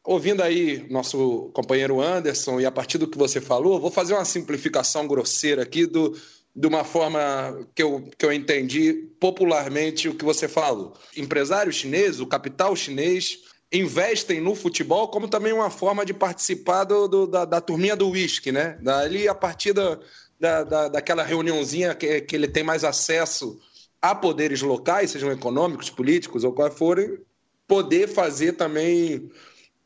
[0.03, 4.25] ouvindo aí nosso companheiro Anderson e a partir do que você falou, vou fazer uma
[4.25, 6.13] simplificação grosseira aqui do,
[6.59, 10.93] de uma forma que eu, que eu entendi popularmente o que você falou.
[11.15, 13.39] Empresário chinês, o capital chinês
[13.71, 18.09] investem no futebol como também uma forma de participar do, do da, da, turminha do
[18.09, 18.77] uísque, né?
[18.81, 20.01] Dali, a partir da,
[20.37, 23.57] da, daquela reuniãozinha que, que ele tem mais acesso
[24.01, 27.19] a poderes locais, sejam econômicos, políticos ou quais forem,
[27.65, 29.31] poder fazer também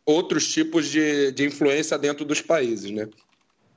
[0.03, 3.07] outros tipos de, de influência dentro dos países, né?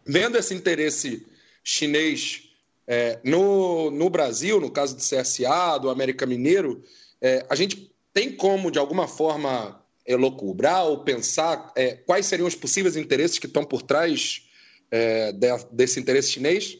[0.02, 1.26] Vendo esse interesse
[1.62, 2.45] chinês
[2.86, 6.82] é, no, no Brasil, no caso do CSA, do América Mineiro,
[7.20, 12.54] é, a gente tem como, de alguma forma, elocubrar ou pensar é, quais seriam os
[12.54, 14.42] possíveis interesses que estão por trás
[14.90, 16.78] é, de, desse interesse chinês?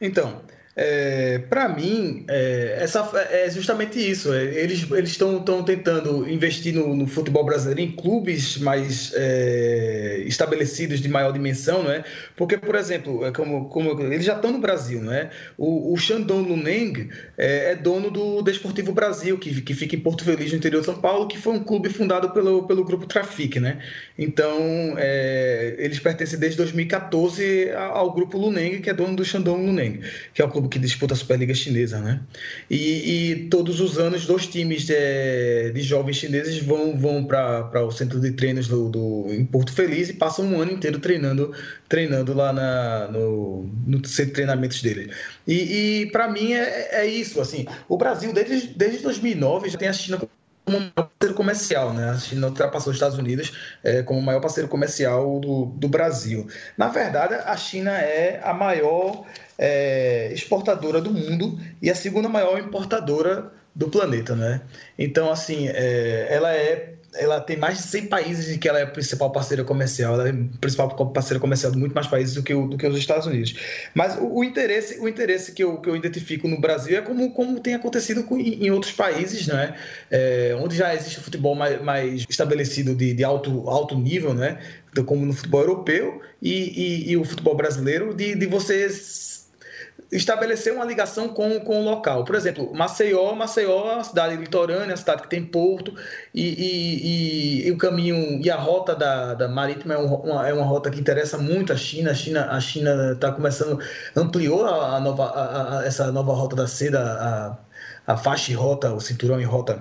[0.00, 0.42] Então,
[0.76, 4.32] é, para mim, é, essa, é justamente isso.
[4.32, 11.08] É, eles estão tentando investir no, no, futebol brasileiro em clubes mais é, estabelecidos de
[11.08, 12.04] maior dimensão, não é?
[12.36, 15.30] Porque, por exemplo, é como, como eles já estão no Brasil, não é?
[15.58, 20.24] O, o Shandong Luneng é, é, dono do Desportivo Brasil, que, que fica em Porto
[20.24, 23.58] Feliz, no interior de São Paulo, que foi um clube fundado pelo, pelo grupo Trafic,
[23.58, 23.82] né?
[24.16, 30.00] Então, é, eles pertencem desde 2014 ao grupo Luneng, que é dono do Shandong Luneng,
[30.32, 32.20] que é o clube que disputa a Superliga Chinesa, né?
[32.68, 37.90] E, e todos os anos, dois times de, de jovens chineses vão, vão para o
[37.90, 41.52] centro de treinos do, do, em Porto Feliz e passam um ano inteiro treinando,
[41.88, 45.10] treinando lá na, no, no centro de treinamentos dele.
[45.46, 49.88] E, e para mim é, é isso, assim, o Brasil desde, desde 2009 já tem
[49.88, 50.18] a China
[50.70, 52.10] como maior parceiro comercial, né?
[52.10, 53.52] A China ultrapassou os Estados Unidos
[53.82, 56.46] é, como o maior parceiro comercial do, do Brasil.
[56.76, 59.24] Na verdade, a China é a maior
[59.58, 64.62] é, exportadora do mundo e a segunda maior importadora do planeta, né?
[64.98, 68.82] Então, assim, é, ela é ela tem mais de 100 países em que ela é
[68.82, 72.42] a principal parceira comercial, ela é a principal parceira comercial de muito mais países do
[72.42, 73.54] que, o, do que os Estados Unidos.
[73.94, 77.32] Mas o, o, interesse, o interesse que eu, que eu identifico no Brasil é como,
[77.32, 79.74] como tem acontecido com, em outros países, né?
[80.10, 84.58] É, onde já existe futebol mais, mais estabelecido de, de alto, alto nível, né?
[85.06, 88.88] como no futebol europeu e, e, e o futebol brasileiro, de, de você
[90.10, 92.24] estabelecer uma ligação com, com o local.
[92.24, 95.94] Por exemplo, Maceió, Maceió é uma cidade litorânea, uma cidade que tem porto,
[96.34, 100.52] e, e, e, e o caminho e a rota da, da marítima é uma, é
[100.52, 102.10] uma rota que interessa muito a China.
[102.10, 103.80] A China a China está começando,
[104.16, 107.00] ampliou a, a nova, a, a, essa nova rota da seda,
[108.06, 109.80] a, a faixa e rota, o cinturão e rota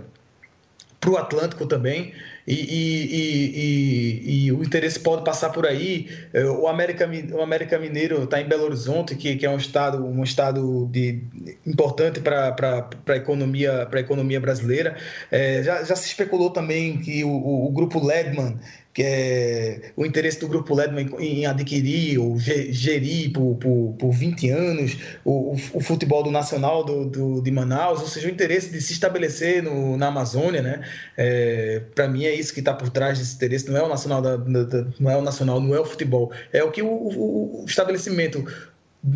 [1.00, 2.14] para o Atlântico também.
[2.50, 6.10] E, e, e, e, o interesse pode passar por aí.
[6.34, 10.04] É, o América, o América Mineiro está em Belo Horizonte, que, que é um estado,
[10.04, 11.22] um estado de,
[11.68, 14.98] importante para a economia, economia brasileira.
[15.30, 18.58] É, já, já se especulou também que o, o, o grupo Ledman
[18.94, 24.50] que é o interesse do Grupo Ledman em adquirir ou gerir por, por, por 20
[24.50, 28.82] anos o, o futebol do Nacional do, do, de Manaus, ou seja, o interesse de
[28.82, 30.82] se estabelecer no, na Amazônia, né?
[31.16, 34.22] É, Para mim é isso que está por trás desse interesse, não é o nacional,
[34.22, 37.62] da, da, não é o nacional, não é o futebol, é o que o, o,
[37.62, 38.44] o estabelecimento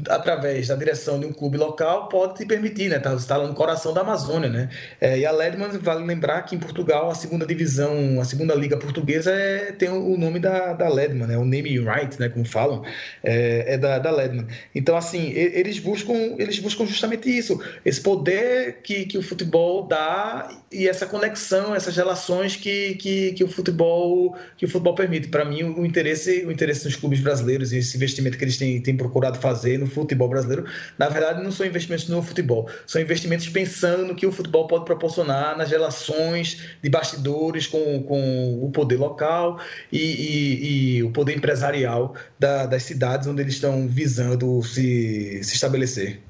[0.08, 3.00] através da direção de um clube local, pode te permitir, né?
[3.00, 4.70] Tá, está lá no coração da Amazônia, né?
[5.00, 8.78] É, e a Ledman, vale lembrar que em Portugal, a segunda divisão, a segunda liga
[8.78, 11.38] portuguesa é, tem o nome da, da Ledman, né?
[11.38, 12.30] O name right, né?
[12.30, 12.82] Como falam,
[13.22, 14.48] é, é da, da Ledman.
[14.74, 20.50] Então, assim, eles buscam, eles buscam justamente isso, esse poder que, que o futebol dá
[20.72, 25.28] e essa conexão, essas relações que, que, que o futebol que o futebol permite.
[25.28, 28.82] Para mim, o interesse, o interesse dos clubes brasileiros e esse investimento que eles têm,
[28.82, 30.66] têm procurado fazer no futebol brasileiro,
[30.98, 34.86] na verdade, não são investimentos no futebol, são investimentos pensando no que o futebol pode
[34.86, 39.60] proporcionar nas relações de bastidores com, com o poder local
[39.92, 45.56] e, e, e o poder empresarial da, das cidades onde eles estão visando se, se
[45.56, 46.22] estabelecer.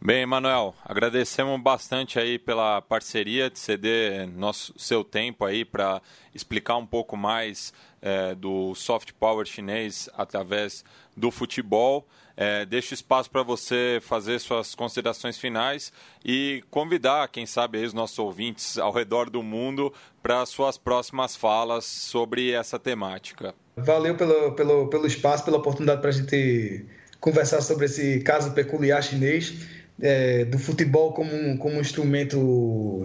[0.00, 6.00] Bem, Manuel, agradecemos bastante aí pela parceria de ceder nosso, seu tempo aí para
[6.32, 10.84] explicar um pouco mais é, do soft power chinês através
[11.16, 12.06] do futebol.
[12.40, 15.92] É, deixo espaço para você fazer suas considerações finais
[16.24, 21.84] e convidar, quem sabe, os nossos ouvintes ao redor do mundo para suas próximas falas
[21.84, 23.52] sobre essa temática.
[23.76, 26.86] Valeu pelo, pelo, pelo espaço, pela oportunidade para a gente
[27.18, 29.66] conversar sobre esse caso peculiar chinês,
[30.00, 33.02] é, do futebol como como um instrumento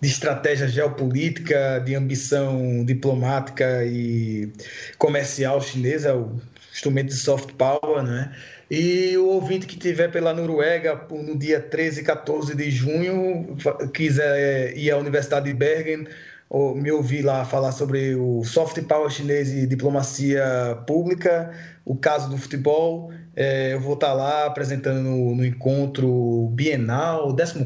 [0.00, 4.52] de estratégia geopolítica, de ambição diplomática e
[4.98, 6.40] comercial chinesa, o
[6.72, 8.34] instrumento de soft power, né?
[8.74, 13.54] E o ouvinte que tiver pela Noruega no dia 13 e 14 de junho,
[13.92, 16.08] quiser ir à Universidade de Bergen,
[16.48, 20.42] ou me ouvir lá falar sobre o soft power chinês e diplomacia
[20.86, 21.52] pública,
[21.84, 27.64] o caso do futebol é, eu vou estar lá apresentando no, no encontro bienal, 14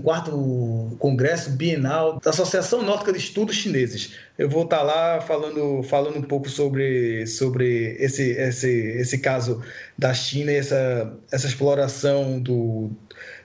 [0.98, 4.12] Congresso Bienal da Associação Nórdica de Estudos Chineses.
[4.38, 9.60] Eu vou estar lá falando, falando um pouco sobre, sobre esse, esse, esse caso
[9.98, 12.90] da China e essa, essa exploração do,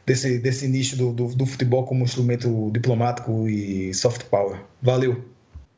[0.05, 4.59] desse, desse nicho do, do, do futebol como instrumento diplomático e soft power.
[4.79, 5.30] Valeu!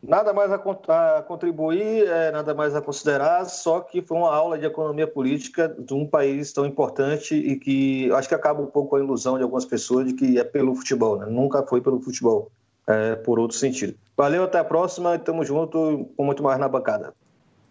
[0.06, 4.66] Nada mais a, contribuir, é, nada mais a considerar, só que foi uma aula de
[4.66, 8.99] economia política de um país tão importante e que acho que acaba um pouco a
[8.99, 11.26] ilusão de algumas pessoas de que é pelo futebol, né?
[11.28, 12.51] nunca foi pelo futebol,
[12.86, 13.95] é, por outro sentido.
[14.18, 17.14] Valeu, até a próxima, estamos juntos com muito mais na bancada.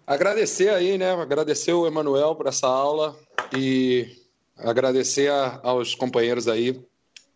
[0.07, 1.13] Agradecer aí, né?
[1.13, 3.15] Agradecer o Emanuel por essa aula
[3.55, 4.07] e
[4.57, 6.83] agradecer a, aos companheiros aí.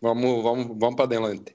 [0.01, 1.55] Vamos, vamos, vamos para adelante.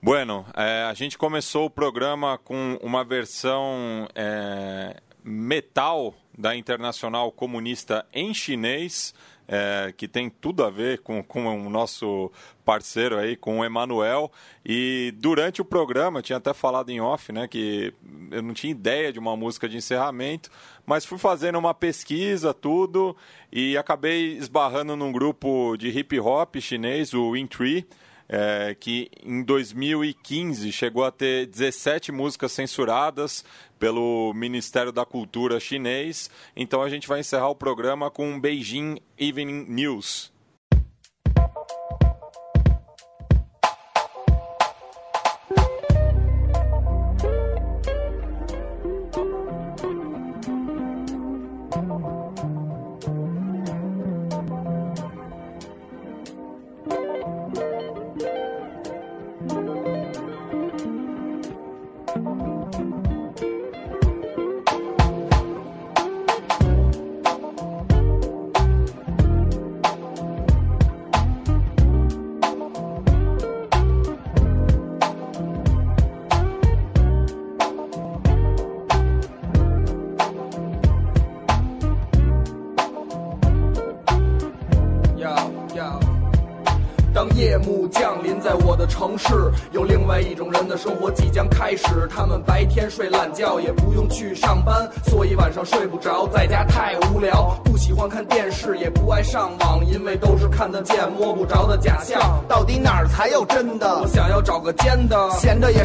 [0.00, 8.06] Bueno, é, a gente começou o programa com uma versão é, metal da Internacional Comunista
[8.12, 9.14] em chinês,
[9.48, 12.30] é, que tem tudo a ver com, com o nosso
[12.64, 14.30] parceiro aí, com o Emanuel.
[14.64, 17.92] E durante o programa, tinha até falado em off, né, que
[18.30, 20.50] eu não tinha ideia de uma música de encerramento,
[20.84, 23.16] mas fui fazendo uma pesquisa, tudo,
[23.50, 27.88] e acabei esbarrando num grupo de hip hop chinês, o Wintree
[28.28, 33.44] é, que em 2015 chegou a ter 17 músicas censuradas
[33.78, 36.30] pelo Ministério da Cultura chinês.
[36.56, 40.35] Então a gente vai encerrar o programa com Beijing Evening News.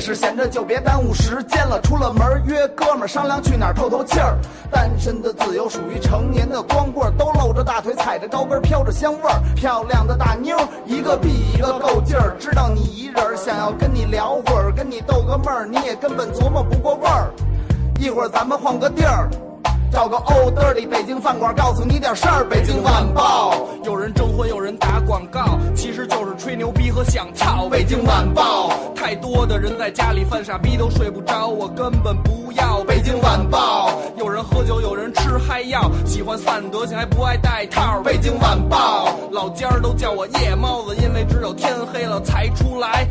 [0.02, 1.80] 是闲着，就别耽误时间了。
[1.80, 4.36] 出了门约哥们商量去哪儿透透气儿。
[4.72, 9.40] 单身的自由属于成年的光棍，都露着大腿，踩着高跟，飘着香味儿。
[9.56, 12.36] 漂亮的大妞，一个比一个够劲儿。
[12.40, 17.32] 知道你一人想要跟你聊会儿，跟你逗个闷儿，你也根本琢磨不过味儿。
[18.00, 19.30] 一会儿咱们换个地儿。
[19.92, 22.48] 找个 old dirty 北京饭馆，告诉你点事儿。
[22.48, 27.68] 北京晚报，有人征婚，有人打广告，其实就是吹牛逼和想操。
[27.70, 32.82] 北京晚报，太多的人在家里犯傻逼都睡不着，我根本不要。
[32.86, 38.02] 北京晚报，有人喝酒，有人吃嗨药，喜欢散德性还不爱戴套。
[38.02, 43.06] 北京晚报，老家儿都叫我夜猫子，因为只有天黑了才出来。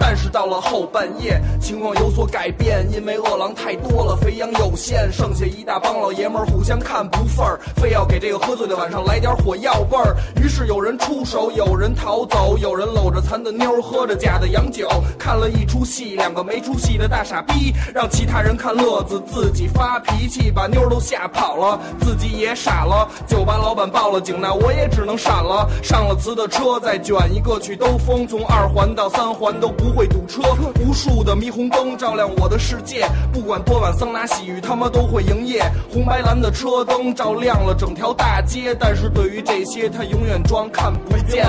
[0.00, 6.23] 但是到了后半夜，情况有所改变，因为饿狼太多了，肥羊有限，剩下一大帮老爷。
[6.24, 10.16] 爷们儿互相看不忿儿，非要给这个喝醉的晚上来点火药味儿。
[10.42, 16.16] 于是有人出手，有人逃走，有人搂着残的妞儿，喝着假的洋酒，看了一出戏。
[16.16, 23.06] 两个没出息的大傻逼，让其他人看乐子，自己发脾气，把妞儿都吓跑了，自己也傻了。
[23.26, 25.68] 酒吧老板报了警，那我也只能闪了。
[25.82, 30.40] 上了磁的车，再卷一个去兜风，从二环到三环都不会堵车。
[30.80, 35.62] 无数的霓虹灯照亮我的世界，不管多晚桑拿洗浴，他妈都会营业。
[35.92, 36.13] 红白。
[36.14, 41.44] 白蓝的车灯照亮了整条大街，但是对于这些，他永远装看不见。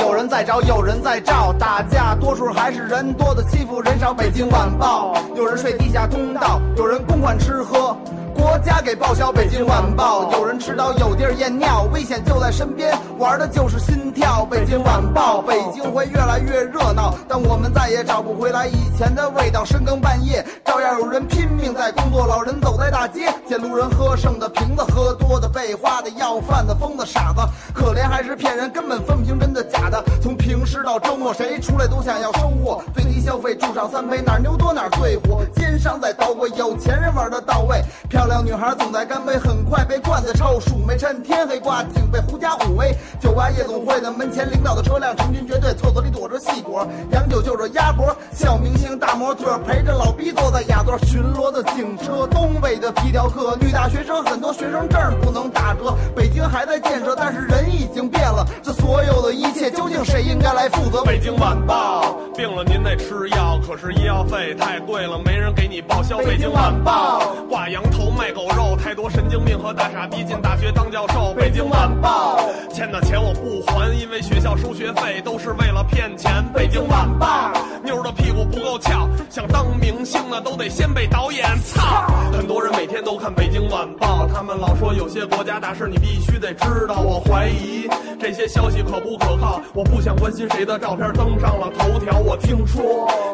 [0.00, 4.12] 有人在找，有人在照，打架多数还是人多的欺负人少。
[4.12, 7.96] 北京晚报，有人睡地下通道，有人公款吃喝。
[8.34, 14.42] 国家给报销《北京晚报》，有人迟到有地儿验尿，危险就在身边，玩的就是心跳。
[14.46, 19.64] 《北京晚报》，北京会越来越热闹，但我们再也找不回来以前的味道。
[19.64, 27.40] 深更半夜，照样有人拼命在工作，老人走在大街，见路人喝剩的瓶子，喝多的、被花的、要饭的、疯子、傻子，
[27.72, 30.02] 可怜还是骗人，根本分不清真的假的。
[30.20, 37.82] 从平时到周末，谁出来都想要收获，最低消费住上三杯，哪牛多哪儿最火，奸商在捣鬼，有钱人玩的到位。
[38.08, 42.90] 漂漂亮女孩总在干杯，很快被灌在臭数没趁天黑挂警被狐假虎威。
[43.20, 55.94] 酒吧夜总会的门前，领导的车辆成群结队，厕所里躲着细果，洋酒就着鸭脖，小明星大模特陪着老逼坐在雅座，巡逻的警车，东北的皮条客，女大学生很多学生证不能打折。
[56.16, 61.02] 北京还在建设，但是人已经变了，这所有的一切究竟谁应该来负责？
[61.04, 66.18] 北京晚报，病了您吃药，可是医药费太贵了，没人给你报销。
[66.18, 68.04] 北京晚报，挂羊头。
[68.16, 71.34] 卖狗肉，太多神经病和大傻逼进大学当教授。
[71.34, 72.38] 北京晚报
[72.72, 76.32] 欠的钱我不还，因为学校收学费都是为了骗钱。
[76.54, 82.06] 北京晚报妞的屁股不够翘，想当明星的都得先被导演操。
[82.32, 87.00] 很多人每天都看北京晚报，他们老说有些国家大事你必须得知道。
[87.00, 87.88] 我怀疑
[88.20, 92.16] 这些消息可不可靠，我不想关心谁的照片登上了头条。
[92.20, 92.80] 我听说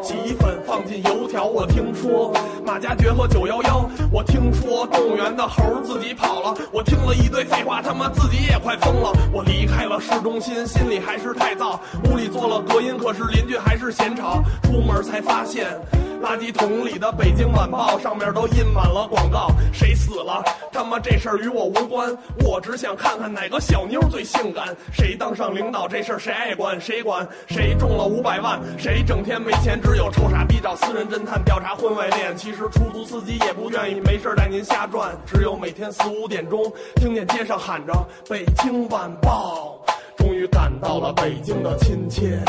[0.01, 2.33] 洗衣粉放进油条，我听说
[2.65, 4.87] 马加爵和九幺幺，我听说。
[4.87, 9.11] 动物园的猴自己跑了，我听了一堆废话，他妈自己也快疯了。
[9.31, 11.79] 我离开了市中心，心里还是太燥。
[12.09, 14.41] 屋里做了隔音，可是邻居还是嫌吵。
[14.63, 15.67] 出门才发现。
[16.21, 20.43] 垃圾桶里的《北京晚报》上面都印满了广告，谁死了？
[20.71, 22.15] 他妈这事儿与我无关，
[22.45, 24.67] 我只想看看哪个小妞最性感。
[24.93, 27.27] 谁当上领导这事儿谁爱管谁管？
[27.47, 28.59] 谁中了五百万？
[28.77, 29.81] 谁整天没钱？
[29.81, 32.37] 只有臭傻逼找私人侦探调查婚外恋。
[32.37, 37.93] 其实出租司机也不愿意没事带您瞎转，只有每天四五点钟听见街上喊着
[38.29, 39.81] 《北京晚报》，
[40.17, 42.39] 终于感到了北京的亲切。